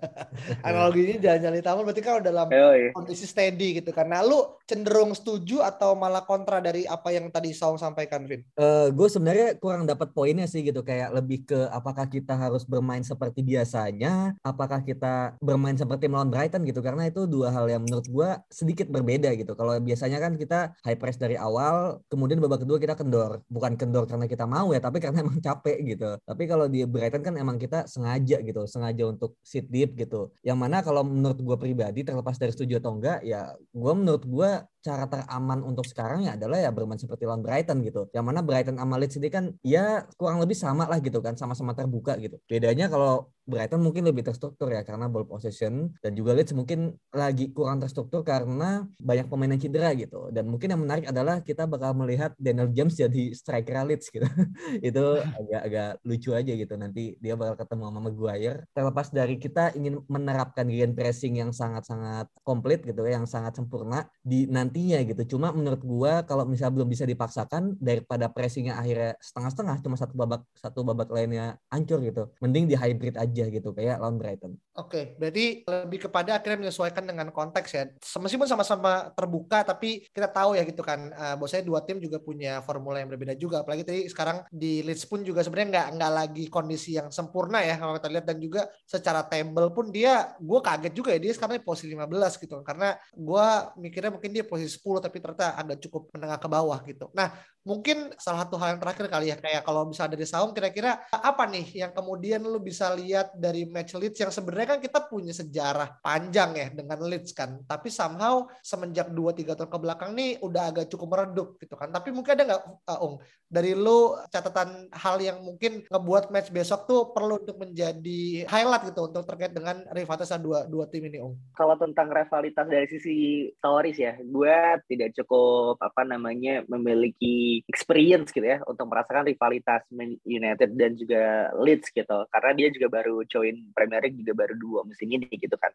Analoginya 0.66 1.20
jalan-jalan 1.20 1.56
di 1.60 1.64
taman 1.64 1.82
berarti 1.84 2.02
kalau 2.02 2.20
dalam 2.24 2.48
Yoi. 2.48 2.96
kondisi 2.96 3.28
steady 3.28 3.78
gitu 3.78 3.92
kan. 3.92 4.08
Nah 4.08 4.24
lu 4.24 4.56
cenderung 4.64 5.12
setuju 5.12 5.60
atau 5.60 5.92
malah 5.92 6.24
kontra 6.24 6.64
dari 6.64 6.88
apa 6.88 7.12
yang 7.12 7.28
tadi 7.28 7.52
Saung 7.52 7.76
sampaikan 7.76 8.24
Vin? 8.24 8.40
Uh, 8.56 8.88
gue 8.88 9.08
sebenarnya 9.12 9.60
kurang 9.60 9.84
dapat 9.84 10.16
poinnya 10.16 10.48
sih 10.48 10.64
gitu 10.64 10.80
kayak 10.80 11.12
lebih 11.12 11.44
ke 11.44 11.68
apakah 11.68 12.08
kita 12.08 12.32
harus 12.34 12.64
bermain 12.64 13.04
seperti 13.04 13.44
biasanya 13.44 14.32
apakah 14.40 14.80
kita 14.80 15.36
bermain 15.44 15.76
seperti 15.76 16.08
melawan 16.08 16.32
Brighton 16.32 16.64
gitu 16.64 16.80
karena 16.80 17.12
itu 17.12 17.28
dua 17.28 17.52
hal 17.52 17.68
yang 17.68 17.84
menurut 17.84 18.08
gue 18.08 18.28
sedikit 18.48 18.88
berbeda 18.88 19.28
gitu. 19.36 19.52
Kalau 19.52 19.76
biasanya 19.76 20.18
kan 20.24 20.40
kita 20.40 20.72
high 20.88 20.96
press 20.96 21.20
dari 21.20 21.36
awal 21.36 22.00
kemudian 22.08 22.40
babak 22.40 22.64
kedua 22.64 22.80
kita 22.80 22.96
kendor. 22.96 23.44
Bukan 23.52 23.76
kendor 23.76 24.08
karena 24.08 24.24
kita 24.24 24.48
mau 24.48 24.72
ya 24.72 24.80
tapi 24.80 24.98
karena 25.04 25.20
emang 25.24 25.38
capek 25.38 25.78
gitu. 25.84 26.16
Tapi 26.24 26.42
kalau 26.48 26.61
kalau 26.62 26.70
di 26.70 26.86
Brighton 26.86 27.26
kan 27.26 27.34
emang 27.34 27.58
kita 27.58 27.90
sengaja 27.90 28.38
gitu, 28.38 28.62
sengaja 28.70 29.02
untuk 29.10 29.34
sit 29.42 29.66
deep 29.66 29.98
gitu. 29.98 30.30
Yang 30.46 30.58
mana 30.62 30.78
kalau 30.78 31.02
menurut 31.02 31.42
gue 31.42 31.56
pribadi 31.58 32.06
terlepas 32.06 32.38
dari 32.38 32.54
setuju 32.54 32.78
atau 32.78 32.94
enggak, 32.94 33.18
ya 33.26 33.50
gue 33.58 33.92
menurut 33.98 34.22
gue 34.22 34.50
cara 34.78 35.10
teraman 35.10 35.66
untuk 35.66 35.82
sekarang 35.90 36.22
ya 36.22 36.38
adalah 36.38 36.62
ya 36.62 36.70
bermain 36.70 37.02
seperti 37.02 37.26
lawan 37.26 37.42
Brighton 37.42 37.82
gitu. 37.82 38.06
Yang 38.14 38.24
mana 38.30 38.40
Brighton 38.46 38.78
sama 38.78 38.94
Leeds 38.94 39.18
ini 39.18 39.26
kan 39.26 39.44
ya 39.66 40.06
kurang 40.14 40.38
lebih 40.38 40.54
sama 40.54 40.86
lah 40.86 41.02
gitu 41.02 41.18
kan, 41.18 41.34
sama-sama 41.34 41.74
terbuka 41.74 42.14
gitu. 42.22 42.38
Bedanya 42.46 42.86
kalau 42.86 43.34
Brighton 43.42 43.82
mungkin 43.82 44.06
lebih 44.06 44.22
terstruktur 44.22 44.70
ya 44.70 44.86
karena 44.86 45.10
ball 45.10 45.26
possession 45.26 45.90
dan 45.98 46.14
juga 46.14 46.30
Leeds 46.32 46.54
mungkin 46.54 46.94
lagi 47.10 47.50
kurang 47.50 47.82
terstruktur 47.82 48.22
karena 48.22 48.86
banyak 49.02 49.26
pemain 49.26 49.50
yang 49.50 49.62
cedera 49.62 49.90
gitu. 49.98 50.30
Dan 50.30 50.46
mungkin 50.46 50.70
yang 50.70 50.82
menarik 50.82 51.10
adalah 51.10 51.42
kita 51.42 51.66
bakal 51.66 51.90
melihat 51.98 52.32
Daniel 52.38 52.70
James 52.70 52.94
jadi 52.94 53.34
striker 53.34 53.82
Leeds 53.82 54.14
gitu. 54.14 54.22
itu 54.88 55.04
agak-agak 55.18 55.90
lucu 56.06 56.30
aja 56.30 56.52
gitu 56.54 56.74
nanti 56.78 57.18
dia 57.18 57.34
bakal 57.34 57.58
ketemu 57.58 57.82
sama 57.90 58.00
Maguire. 58.06 58.58
Terlepas 58.70 59.10
dari 59.10 59.36
kita 59.42 59.74
ingin 59.74 59.98
menerapkan 60.06 60.70
gen 60.70 60.94
pressing 60.94 61.42
yang 61.42 61.50
sangat-sangat 61.50 62.30
komplit 62.46 62.86
gitu 62.86 63.02
yang 63.10 63.26
sangat 63.26 63.58
sempurna 63.58 64.06
di 64.22 64.46
nantinya 64.46 65.02
gitu. 65.02 65.36
Cuma 65.36 65.50
menurut 65.50 65.82
gua 65.82 66.22
kalau 66.22 66.46
misalnya 66.46 66.78
belum 66.78 66.88
bisa 66.94 67.04
dipaksakan 67.08 67.74
daripada 67.82 68.30
pressingnya 68.30 68.78
akhirnya 68.78 69.18
setengah-setengah 69.18 69.76
cuma 69.82 69.96
satu 69.98 70.14
babak 70.14 70.42
satu 70.54 70.80
babak 70.86 71.10
lainnya 71.10 71.58
hancur 71.72 71.98
gitu. 72.06 72.30
Mending 72.38 72.70
di 72.70 72.76
hybrid 72.78 73.18
aja 73.18 73.31
aja 73.32 73.48
gitu 73.48 73.72
kayak 73.72 73.96
lawan 73.96 74.20
Brighton. 74.20 74.52
Oke, 74.76 75.16
berarti 75.16 75.64
lebih 75.64 76.08
kepada 76.08 76.36
akhirnya 76.36 76.68
menyesuaikan 76.68 77.08
dengan 77.08 77.32
konteks 77.32 77.70
ya. 77.72 77.88
Meskipun 78.20 78.44
sama-sama 78.44 79.08
terbuka 79.16 79.64
tapi 79.64 80.04
kita 80.12 80.28
tahu 80.28 80.60
ya 80.60 80.68
gitu 80.68 80.84
kan. 80.84 81.08
Uh, 81.16 81.40
bahwasanya 81.40 81.64
dua 81.64 81.80
tim 81.80 81.96
juga 81.96 82.20
punya 82.20 82.60
formula 82.60 83.00
yang 83.00 83.08
berbeda 83.08 83.32
juga. 83.40 83.64
Apalagi 83.64 83.88
tadi 83.88 84.04
sekarang 84.12 84.44
di 84.52 84.84
Leeds 84.84 85.08
pun 85.08 85.24
juga 85.24 85.40
sebenarnya 85.40 85.68
nggak 85.72 85.88
nggak 85.96 86.12
lagi 86.12 86.44
kondisi 86.52 87.00
yang 87.00 87.08
sempurna 87.08 87.64
ya 87.64 87.80
kalau 87.80 87.96
kita 87.96 88.08
lihat 88.12 88.26
dan 88.28 88.38
juga 88.38 88.68
secara 88.84 89.24
table 89.24 89.72
pun 89.72 89.88
dia 89.88 90.36
gue 90.36 90.60
kaget 90.60 90.92
juga 90.92 91.10
ya 91.16 91.20
dia 91.20 91.32
sekarang 91.32 91.56
di 91.56 91.64
posisi 91.64 91.88
15 91.88 92.42
gitu 92.42 92.60
karena 92.60 92.92
gue 93.16 93.46
mikirnya 93.80 94.12
mungkin 94.12 94.30
dia 94.36 94.44
posisi 94.44 94.76
10 94.76 95.08
tapi 95.08 95.16
ternyata 95.22 95.56
agak 95.56 95.78
cukup 95.88 96.12
menengah 96.12 96.38
ke 96.42 96.48
bawah 96.50 96.78
gitu. 96.84 97.06
Nah, 97.16 97.32
mungkin 97.62 98.10
salah 98.18 98.42
satu 98.42 98.58
hal 98.58 98.74
yang 98.76 98.80
terakhir 98.82 99.06
kali 99.06 99.26
ya 99.30 99.36
kayak 99.38 99.62
kalau 99.62 99.86
misalnya 99.86 100.18
dari 100.18 100.26
Saung 100.26 100.50
kira-kira 100.50 100.98
apa 101.14 101.46
nih 101.46 101.86
yang 101.86 101.92
kemudian 101.94 102.42
lu 102.42 102.58
bisa 102.58 102.90
lihat 102.90 103.21
dari 103.36 103.62
match 103.68 103.94
Leeds 103.94 104.18
yang 104.18 104.32
sebenarnya 104.34 104.76
kan 104.76 104.80
kita 104.82 105.06
punya 105.06 105.30
sejarah 105.30 106.02
panjang 106.02 106.50
ya 106.56 106.68
dengan 106.74 106.98
Leeds 107.06 107.30
kan. 107.36 107.62
Tapi 107.62 107.88
somehow 107.92 108.48
semenjak 108.64 109.14
2-3 109.14 109.54
tahun 109.54 109.70
ke 109.70 109.78
belakang 109.78 110.10
nih 110.16 110.30
udah 110.42 110.62
agak 110.74 110.86
cukup 110.90 111.08
meredup 111.14 111.48
gitu 111.62 111.74
kan. 111.78 111.92
Tapi 111.92 112.10
mungkin 112.10 112.32
ada 112.34 112.44
nggak 112.48 112.62
uh, 112.88 113.04
Ung? 113.04 113.16
Dari 113.52 113.76
lu 113.76 114.16
catatan 114.32 114.88
hal 114.96 115.20
yang 115.20 115.44
mungkin 115.44 115.84
ngebuat 115.84 116.32
match 116.32 116.48
besok 116.48 116.88
tuh 116.88 117.12
perlu 117.12 117.38
untuk 117.44 117.60
menjadi 117.60 118.48
highlight 118.48 118.88
gitu 118.88 119.12
untuk 119.12 119.28
terkait 119.28 119.52
dengan 119.52 119.84
rivalitas 119.92 120.32
dua 120.40 120.64
dua 120.64 120.88
tim 120.88 121.04
ini 121.04 121.20
Ung? 121.20 121.36
Kalau 121.52 121.76
tentang 121.76 122.08
rivalitas 122.08 122.64
dari 122.64 122.88
sisi 122.88 123.46
stories 123.60 123.98
ya 124.00 124.16
gue 124.16 124.56
tidak 124.88 125.12
cukup 125.20 125.76
apa 125.84 126.08
namanya 126.08 126.64
memiliki 126.64 127.60
experience 127.68 128.32
gitu 128.32 128.48
ya 128.48 128.64
untuk 128.64 128.88
merasakan 128.88 129.28
rivalitas 129.28 129.84
United 130.24 130.72
dan 130.72 130.96
juga 130.96 131.52
Leeds 131.60 131.92
gitu. 131.92 132.18
Karena 132.32 132.50
dia 132.56 132.68
juga 132.72 132.88
baru 132.88 133.11
join 133.28 133.68
Premier 133.76 134.00
League 134.00 134.16
juga 134.16 134.32
baru 134.32 134.54
dua 134.56 134.80
musim 134.88 135.12
ini 135.12 135.28
gitu 135.28 135.54
kan 135.60 135.72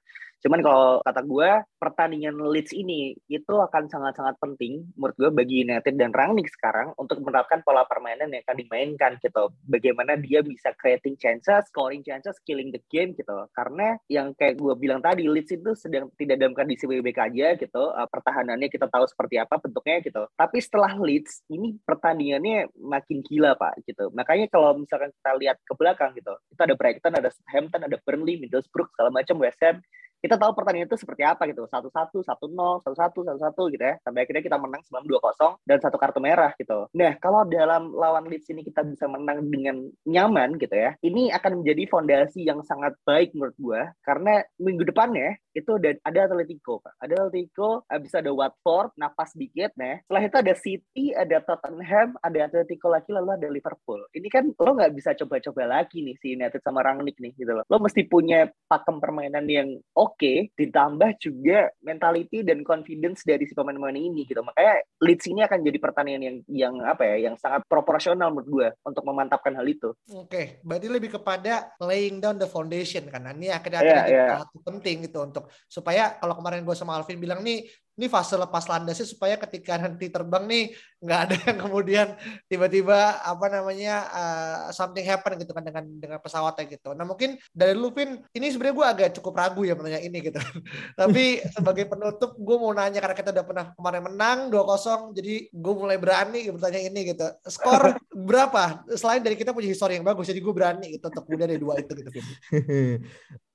cuman 0.48 0.60
kalau 0.66 1.04
kata 1.06 1.22
gue 1.28 1.50
pertandingan 1.78 2.40
Leeds 2.50 2.74
ini 2.74 3.14
itu 3.30 3.54
akan 3.54 3.92
sangat-sangat 3.92 4.42
penting 4.42 4.90
menurut 4.98 5.16
gue 5.20 5.30
bagi 5.30 5.62
United 5.62 5.94
dan 6.00 6.10
Rangnick 6.10 6.50
sekarang 6.50 6.98
untuk 6.98 7.22
menerapkan 7.22 7.62
pola 7.62 7.86
permainan 7.86 8.34
yang 8.34 8.42
akan 8.48 8.58
dimainkan 8.58 9.12
gitu. 9.22 9.54
Bagaimana 9.70 10.18
dia 10.18 10.42
bisa 10.42 10.74
creating 10.80 11.20
chances 11.22 11.70
scoring 11.70 12.02
chances 12.02 12.40
killing 12.42 12.74
the 12.74 12.82
game 12.90 13.14
gitu. 13.14 13.46
Karena 13.54 14.00
yang 14.10 14.34
kayak 14.34 14.58
gue 14.58 14.74
bilang 14.80 15.04
tadi 15.04 15.30
Leeds 15.30 15.54
itu 15.54 15.78
sedang 15.78 16.10
tidak 16.18 16.42
dalam 16.42 16.58
kondisi 16.58 16.90
baik-baik 16.90 17.20
aja 17.22 17.48
gitu. 17.60 17.84
Uh, 17.94 18.10
pertahanannya 18.10 18.72
kita 18.72 18.90
tahu 18.90 19.06
seperti 19.06 19.38
apa 19.38 19.62
bentuknya 19.62 20.02
gitu. 20.02 20.26
Tapi 20.34 20.58
setelah 20.58 20.98
Leeds 20.98 21.46
ini 21.52 21.68
ini 21.68 21.76
pertandingannya 21.84 22.72
makin 22.80 23.20
gila 23.26 23.60
pak 23.60 23.84
gitu. 23.84 24.08
Makanya 24.16 24.48
kalau 24.48 24.80
misalkan 24.80 25.12
kita 25.12 25.32
lihat 25.36 25.58
ke 25.66 25.74
belakang 25.76 26.16
gitu. 26.16 26.32
Itu 26.54 26.62
ada 26.64 26.76
Brighton 26.78 27.14
ada 27.18 27.30
Southampton 27.34 27.82
ada 27.84 27.98
Burnley 28.06 28.40
Middlesbrough 28.40 28.88
segala 28.96 29.10
macam 29.12 29.36
West 29.42 29.60
Ham 29.66 29.84
kita 30.22 30.36
tahu 30.36 30.52
pertandingan 30.58 30.90
itu 30.90 30.98
seperti 31.00 31.24
apa 31.24 31.46
gitu. 31.50 31.66
Satu 31.70 31.90
satu 31.92 32.22
satu 32.24 32.46
nol 32.50 32.82
satu 32.84 32.96
satu 32.98 33.20
satu 33.26 33.40
satu 33.40 33.64
gitu 33.74 33.84
ya. 33.84 33.96
Sampai 34.02 34.26
akhirnya 34.26 34.44
kita 34.44 34.58
menang 34.58 34.82
sebelum 34.86 35.06
dua 35.06 35.20
kosong 35.22 35.58
dan 35.64 35.78
satu 35.82 35.98
kartu 36.00 36.20
merah 36.24 36.52
gitu. 36.58 36.90
Nah 36.96 37.16
kalau 37.22 37.44
dalam 37.48 37.94
lawan 37.94 38.30
Leeds 38.30 38.50
ini 38.54 38.62
kita 38.64 38.84
bisa 38.86 39.10
menang 39.10 39.46
dengan 39.48 39.88
nyaman 40.06 40.56
gitu 40.62 40.74
ya 40.74 40.96
ini 41.04 41.30
akan 41.34 41.64
menjadi 41.64 41.84
fondasi 41.90 42.46
yang 42.46 42.62
sangat 42.64 42.94
baik 43.04 43.34
menurut 43.34 43.58
gue 43.58 43.82
karena 44.06 44.44
minggu 44.62 44.88
depannya 44.88 45.36
itu 45.58 45.74
ada 45.82 45.98
ada 46.06 46.20
Atletico 46.30 46.78
Pak. 46.80 47.02
ada 47.02 47.14
Atletico 47.26 47.82
habis 47.90 48.14
ada 48.14 48.30
Watford 48.30 48.94
napas 48.96 49.34
dikit 49.34 49.74
nah. 49.74 49.98
Setelah 50.06 50.24
itu 50.24 50.38
ada 50.38 50.54
City 50.54 51.06
ada 51.18 51.38
Tottenham 51.42 52.14
ada 52.22 52.40
Atletico 52.46 52.88
lagi 52.94 53.10
lalu 53.10 53.36
ada 53.36 53.48
Liverpool. 53.50 54.06
Ini 54.14 54.28
kan 54.30 54.54
lo 54.54 54.72
nggak 54.78 54.94
bisa 54.94 55.18
coba-coba 55.18 55.82
lagi 55.82 56.06
nih 56.06 56.16
si 56.22 56.38
United 56.38 56.62
sama 56.62 56.86
Rangnick 56.86 57.18
nih 57.18 57.34
gitu 57.34 57.52
loh. 57.58 57.66
Lo 57.66 57.82
mesti 57.82 58.06
punya 58.06 58.46
pakem 58.70 59.02
permainan 59.02 59.50
yang 59.50 59.74
oke 59.98 60.07
okay, 60.16 60.38
ditambah 60.56 61.20
juga 61.20 61.74
mentality 61.84 62.46
dan 62.46 62.64
confidence 62.64 63.26
dari 63.28 63.44
si 63.44 63.52
pemain-pemain 63.52 63.98
ini 63.98 64.24
gitu. 64.24 64.40
Makanya 64.40 64.86
Leeds 65.04 65.26
ini 65.28 65.42
akan 65.44 65.60
jadi 65.66 65.78
pertandingan 65.82 66.22
yang 66.24 66.38
yang 66.48 66.74
apa 66.86 67.04
ya, 67.04 67.28
yang 67.28 67.36
sangat 67.36 67.68
proporsional 67.68 68.32
menurut 68.32 68.48
gue 68.48 68.68
untuk 68.88 69.04
memantapkan 69.04 69.52
hal 69.58 69.68
itu. 69.68 69.92
Oke, 70.14 70.28
okay, 70.30 70.46
berarti 70.64 70.88
lebih 70.88 71.20
kepada 71.20 71.74
laying 71.82 72.22
down 72.22 72.38
the 72.38 72.48
foundation 72.48 73.08
kan. 73.12 73.26
Nah, 73.28 73.34
ini 73.34 73.52
akhirnya 73.52 73.82
yeah, 73.84 74.06
yeah. 74.08 74.30
satu 74.44 74.62
penting 74.64 75.10
gitu 75.10 75.24
untuk 75.24 75.50
supaya 75.68 76.16
kalau 76.22 76.38
kemarin 76.38 76.64
gue 76.64 76.76
sama 76.78 76.96
Alvin 76.96 77.20
bilang 77.20 77.42
nih 77.42 77.66
ini 77.98 78.06
fase 78.06 78.38
lepas 78.38 78.70
landasnya 78.70 79.10
supaya 79.10 79.36
ketika 79.42 79.82
nanti 79.82 80.14
terbang 80.14 80.46
nih 80.46 80.66
nggak 81.02 81.20
ada 81.30 81.36
yang 81.50 81.58
kemudian 81.66 82.08
tiba-tiba 82.46 83.22
apa 83.26 83.46
namanya 83.50 83.96
uh, 84.10 84.58
something 84.70 85.02
happen 85.06 85.38
gitu 85.42 85.50
kan 85.54 85.66
dengan 85.66 85.86
dengan 85.98 86.20
pesawatnya 86.22 86.66
gitu. 86.70 86.94
Nah 86.94 87.06
mungkin 87.10 87.42
dari 87.50 87.74
Lupin 87.74 88.22
ini 88.38 88.54
sebenarnya 88.54 88.76
gue 88.78 88.88
agak 88.88 89.10
cukup 89.18 89.34
ragu 89.38 89.66
ya 89.66 89.74
menanya 89.74 90.02
ini 90.02 90.22
gitu. 90.26 90.38
Tapi 91.00 91.42
sebagai 91.54 91.90
penutup 91.90 92.38
gue 92.38 92.58
mau 92.58 92.70
nanya 92.74 93.02
karena 93.02 93.18
kita 93.18 93.30
udah 93.34 93.46
pernah 93.46 93.66
kemarin 93.74 94.04
menang 94.14 94.38
2-0 94.54 95.18
jadi 95.18 95.34
gue 95.50 95.74
mulai 95.74 95.98
berani 95.98 96.50
bertanya 96.54 96.82
ini 96.86 97.00
gitu. 97.14 97.26
Skor 97.50 97.98
berapa? 98.30 98.86
Selain 98.94 99.22
dari 99.26 99.38
kita 99.38 99.54
punya 99.54 99.74
histori 99.74 99.98
yang 99.98 100.06
bagus 100.06 100.30
jadi 100.30 100.42
gue 100.42 100.54
berani 100.54 100.98
gitu 100.98 101.10
untuk 101.10 101.26
kemudian 101.26 101.50
dari 101.50 101.62
dua 101.62 101.82
itu 101.82 101.94
gitu. 101.98 102.10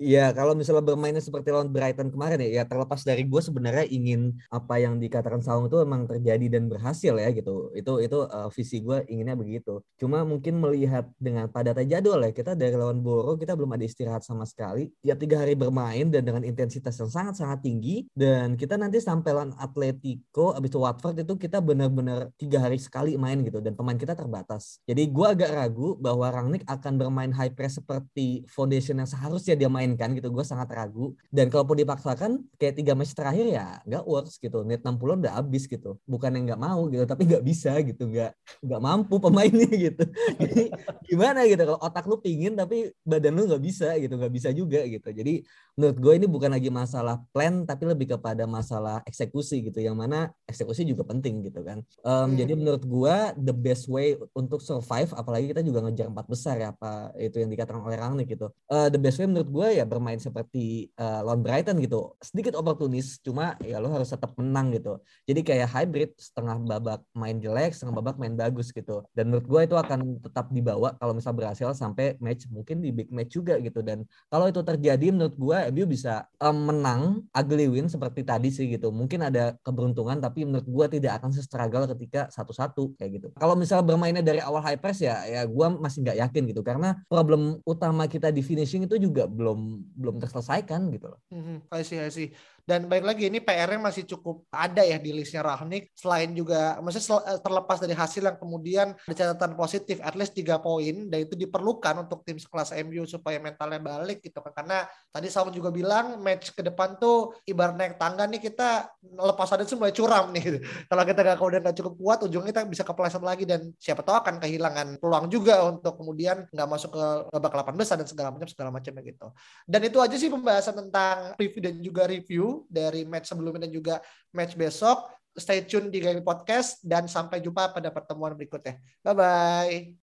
Iya 0.03 0.35
kalau 0.35 0.59
misalnya 0.59 0.83
bermainnya 0.83 1.23
seperti 1.23 1.55
lawan 1.55 1.71
Brighton 1.71 2.11
kemarin 2.11 2.43
ya, 2.43 2.51
ya 2.59 2.65
terlepas 2.67 3.07
dari 3.07 3.23
gue 3.23 3.38
sebenarnya 3.38 3.87
ingin 3.87 4.35
apa 4.51 4.83
yang 4.83 4.99
dikatakan 4.99 5.38
Saung 5.47 5.71
itu 5.71 5.79
memang 5.87 6.11
terjadi 6.11 6.59
dan 6.59 6.67
berhasil 6.67 7.15
ya 7.15 7.29
gitu. 7.31 7.71
Itu 7.79 8.03
itu 8.03 8.19
uh, 8.27 8.51
visi 8.51 8.83
gue 8.83 9.07
inginnya 9.07 9.38
begitu. 9.38 9.79
Cuma 9.95 10.27
mungkin 10.27 10.59
melihat 10.59 11.07
dengan 11.23 11.47
padatnya 11.47 11.99
jadwal 11.99 12.19
ya 12.27 12.35
kita 12.35 12.59
dari 12.59 12.75
lawan 12.75 12.99
Boro 12.99 13.38
kita 13.38 13.55
belum 13.55 13.79
ada 13.79 13.85
istirahat 13.87 14.27
sama 14.27 14.43
sekali. 14.43 14.91
Ya 15.07 15.15
tiga 15.15 15.38
hari 15.38 15.55
bermain 15.55 16.11
dan 16.11 16.27
dengan 16.27 16.43
intensitas 16.43 16.99
yang 16.99 17.07
sangat 17.07 17.38
sangat 17.38 17.62
tinggi 17.62 18.11
dan 18.11 18.59
kita 18.59 18.75
nanti 18.75 18.99
sampai 18.99 19.31
lawan 19.31 19.55
Atletico 19.55 20.51
abis 20.59 20.75
itu 20.75 20.79
Watford 20.83 21.23
itu 21.23 21.35
kita 21.38 21.62
benar-benar 21.62 22.35
tiga 22.35 22.59
hari 22.59 22.83
sekali 22.83 23.15
main 23.15 23.38
gitu 23.47 23.62
dan 23.62 23.79
pemain 23.79 23.95
kita 23.95 24.19
terbatas. 24.19 24.83
Jadi 24.83 25.07
gue 25.07 25.27
agak 25.31 25.55
ragu 25.55 25.95
bahwa 25.95 26.27
Rangnick 26.27 26.67
akan 26.67 26.99
bermain 26.99 27.31
high 27.31 27.55
press 27.55 27.79
seperti 27.79 28.43
foundation 28.51 28.99
yang 28.99 29.07
seharusnya 29.07 29.55
dia 29.55 29.71
mainkan 29.92 30.16
gitu. 30.16 30.33
Gue 30.33 30.48
sangat 30.48 30.72
ragu. 30.72 31.12
Dan 31.28 31.52
kalaupun 31.52 31.76
dipaksakan 31.76 32.40
kayak 32.57 32.81
tiga 32.81 32.96
match 32.96 33.12
terakhir 33.12 33.44
ya 33.52 33.66
nggak 33.85 34.05
work 34.09 34.22
works 34.22 34.38
gitu. 34.38 34.62
Net 34.62 34.87
60 34.87 35.26
udah 35.26 35.35
habis 35.35 35.66
gitu. 35.66 35.98
Bukan 36.07 36.31
yang 36.38 36.55
nggak 36.55 36.62
mau 36.62 36.87
gitu 36.87 37.02
tapi 37.02 37.26
nggak 37.26 37.42
bisa 37.42 37.74
gitu. 37.83 38.07
Nggak 38.07 38.33
nggak 38.62 38.81
mampu 38.81 39.18
pemainnya 39.18 39.66
gitu. 39.90 40.05
Jadi 40.38 40.70
gimana 41.11 41.42
gitu 41.50 41.59
kalau 41.66 41.81
otak 41.83 42.07
lu 42.07 42.22
pingin 42.22 42.55
tapi 42.55 42.94
badan 43.02 43.35
lu 43.35 43.50
nggak 43.50 43.62
bisa 43.62 43.98
gitu 43.98 44.14
nggak 44.14 44.33
bisa 44.33 44.48
juga 44.55 44.81
gitu. 44.87 45.11
Jadi 45.11 45.42
menurut 45.74 45.98
gue 45.98 46.12
ini 46.22 46.26
bukan 46.31 46.50
lagi 46.55 46.70
masalah 46.70 47.18
plan 47.35 47.66
tapi 47.66 47.90
lebih 47.90 48.14
kepada 48.14 48.46
masalah 48.46 49.02
eksekusi 49.02 49.66
gitu. 49.66 49.83
Yang 49.83 49.96
mana 49.98 50.18
eksekusi 50.46 50.87
juga 50.87 51.02
penting 51.02 51.42
gitu 51.50 51.66
kan. 51.66 51.83
Um, 52.07 52.31
hmm. 52.31 52.35
jadi 52.38 52.52
menurut 52.55 52.85
gue 52.87 53.16
the 53.42 53.55
best 53.55 53.90
way 53.90 54.14
untuk 54.38 54.62
survive 54.62 55.11
apalagi 55.18 55.50
kita 55.50 55.66
juga 55.66 55.83
ngejar 55.83 56.07
empat 56.12 56.26
besar 56.31 56.55
ya 56.62 56.70
apa 56.70 57.11
itu 57.18 57.42
yang 57.42 57.50
dikatakan 57.50 57.83
oleh 57.83 57.98
Rangnick 57.98 58.31
gitu. 58.31 58.55
Uh, 58.70 58.87
the 58.87 59.00
best 59.00 59.18
way 59.18 59.26
menurut 59.26 59.50
gue 59.50 59.68
ya 59.82 59.82
bermain 59.88 60.18
seperti 60.18 60.90
uh, 60.97 61.25
lawan 61.27 61.42
Brighton 61.45 61.79
gitu 61.83 62.14
sedikit 62.23 62.57
oportunis 62.59 63.18
cuma 63.21 63.55
ya 63.61 63.79
lo 63.79 63.92
harus 63.92 64.11
tetap 64.11 64.35
menang 64.37 64.75
gitu. 64.75 64.99
Jadi 65.25 65.40
kayak 65.47 65.68
hybrid 65.71 66.11
setengah 66.18 66.57
babak 66.59 67.01
main 67.14 67.38
jelek, 67.38 67.73
setengah 67.73 68.03
babak 68.03 68.16
main 68.18 68.35
bagus 68.35 68.75
gitu. 68.75 69.07
Dan 69.14 69.31
menurut 69.31 69.47
gue 69.47 69.61
itu 69.71 69.77
akan 69.79 70.18
tetap 70.18 70.51
dibawa 70.51 70.99
kalau 70.99 71.14
misal 71.14 71.33
berhasil 71.33 71.71
sampai 71.77 72.18
match 72.18 72.51
mungkin 72.51 72.83
di 72.83 72.90
big 72.90 73.09
match 73.14 73.38
juga 73.38 73.57
gitu. 73.62 73.81
Dan 73.81 74.03
kalau 74.27 74.51
itu 74.51 74.61
terjadi 74.61 75.07
menurut 75.14 75.37
gue 75.38 75.59
MU 75.71 75.85
bisa 75.87 76.27
um, 76.42 76.73
menang 76.73 77.23
ugly 77.31 77.71
win 77.71 77.87
seperti 77.87 78.27
tadi 78.27 78.51
sih 78.51 78.66
gitu. 78.68 78.90
Mungkin 78.90 79.23
ada 79.31 79.55
keberuntungan 79.62 80.18
tapi 80.18 80.42
menurut 80.42 80.66
gue 80.66 80.99
tidak 80.99 81.23
akan 81.23 81.31
se-struggle 81.31 81.87
ketika 81.95 82.27
satu-satu 82.35 82.99
kayak 82.99 83.23
gitu. 83.23 83.29
Kalau 83.38 83.55
misal 83.55 83.81
bermainnya 83.87 84.25
dari 84.25 84.42
awal 84.42 84.61
high 84.64 84.79
press 84.79 84.99
ya 84.99 85.23
ya 85.25 85.47
gue 85.47 85.66
masih 85.79 86.03
nggak 86.03 86.18
yakin 86.29 86.42
gitu 86.51 86.62
karena 86.66 86.99
problem 87.07 87.62
utama 87.62 88.11
kita 88.11 88.35
di 88.35 88.42
finishing 88.42 88.85
itu 88.90 88.99
juga 88.99 89.31
belum 89.31 89.62
belum 89.96 90.16
terselesaikan 90.22 90.90
gitu 90.94 91.12
loh. 91.12 91.20
Mm 91.33 91.42
-hmm. 91.42 91.59
I 91.79 91.83
see, 91.83 91.98
I 92.01 92.11
see. 92.11 92.29
Dan 92.62 92.87
baik 92.87 93.03
lagi 93.03 93.27
ini 93.27 93.42
PR-nya 93.42 93.81
masih 93.83 94.07
cukup 94.07 94.46
ada 94.55 94.87
ya 94.87 94.94
di 95.03 95.11
listnya 95.11 95.42
Rahnik. 95.42 95.90
Selain 95.98 96.31
juga, 96.31 96.79
maksudnya 96.79 97.18
eh, 97.35 97.40
terlepas 97.42 97.83
dari 97.83 97.94
hasil 97.98 98.22
yang 98.22 98.38
kemudian 98.38 98.94
ada 98.94 99.14
catatan 99.18 99.59
positif, 99.59 99.98
at 99.98 100.14
least 100.14 100.38
tiga 100.38 100.62
poin, 100.62 101.11
dan 101.11 101.27
itu 101.27 101.35
diperlukan 101.35 102.07
untuk 102.07 102.22
tim 102.22 102.38
sekelas 102.38 102.70
MU 102.87 103.03
supaya 103.03 103.42
mentalnya 103.42 103.83
balik 103.83 104.22
gitu 104.22 104.38
kan. 104.38 104.55
Karena 104.62 104.87
tadi 105.11 105.27
Saung 105.27 105.51
juga 105.51 105.75
bilang 105.75 106.22
match 106.22 106.55
ke 106.55 106.62
depan 106.62 107.03
tuh 107.03 107.35
ibarat 107.51 107.75
naik 107.75 107.98
tangga 107.98 108.31
nih 108.31 108.38
kita 108.38 108.94
lepas 109.03 109.51
ada 109.51 109.66
mulai 109.75 109.90
curam 109.90 110.31
nih. 110.31 110.42
Gitu. 110.46 110.59
Kalau 110.90 111.03
kita 111.03 111.18
nggak 111.18 111.37
kemudian 111.42 111.62
nggak 111.66 111.77
cukup 111.83 111.94
kuat, 111.98 112.18
ujungnya 112.31 112.51
kita 112.55 112.62
bisa 112.70 112.83
kepleset 112.87 113.22
lagi 113.27 113.42
dan 113.42 113.75
siapa 113.83 114.07
tahu 114.07 114.22
akan 114.22 114.38
kehilangan 114.38 115.03
peluang 115.03 115.27
juga 115.27 115.66
untuk 115.66 115.98
kemudian 115.98 116.46
nggak 116.46 116.68
masuk 116.70 116.94
ke 116.94 117.05
babak 117.35 117.53
8 117.59 117.75
besar 117.75 117.98
dan 117.98 118.07
segala 118.07 118.31
macam 118.31 118.46
segala 118.46 118.70
macam 118.70 118.92
gitu. 119.03 119.27
Dan 119.66 119.81
itu 119.83 119.98
aja 119.98 120.14
sih 120.14 120.31
pembahasan 120.31 120.79
tentang 120.79 121.35
preview 121.35 121.59
dan 121.59 121.75
juga 121.83 122.07
review 122.07 122.52
dari 122.69 123.07
match 123.09 123.33
sebelumnya 123.33 123.69
dan 123.69 123.73
juga 123.73 123.95
match 124.35 124.55
besok. 124.59 125.09
Stay 125.33 125.65
tune 125.65 125.88
di 125.88 125.97
Game 126.05 126.21
Podcast 126.21 126.85
dan 126.85 127.09
sampai 127.09 127.41
jumpa 127.41 127.73
pada 127.73 127.88
pertemuan 127.88 128.37
berikutnya. 128.37 128.77
Bye 129.01 129.15
bye. 129.17 130.02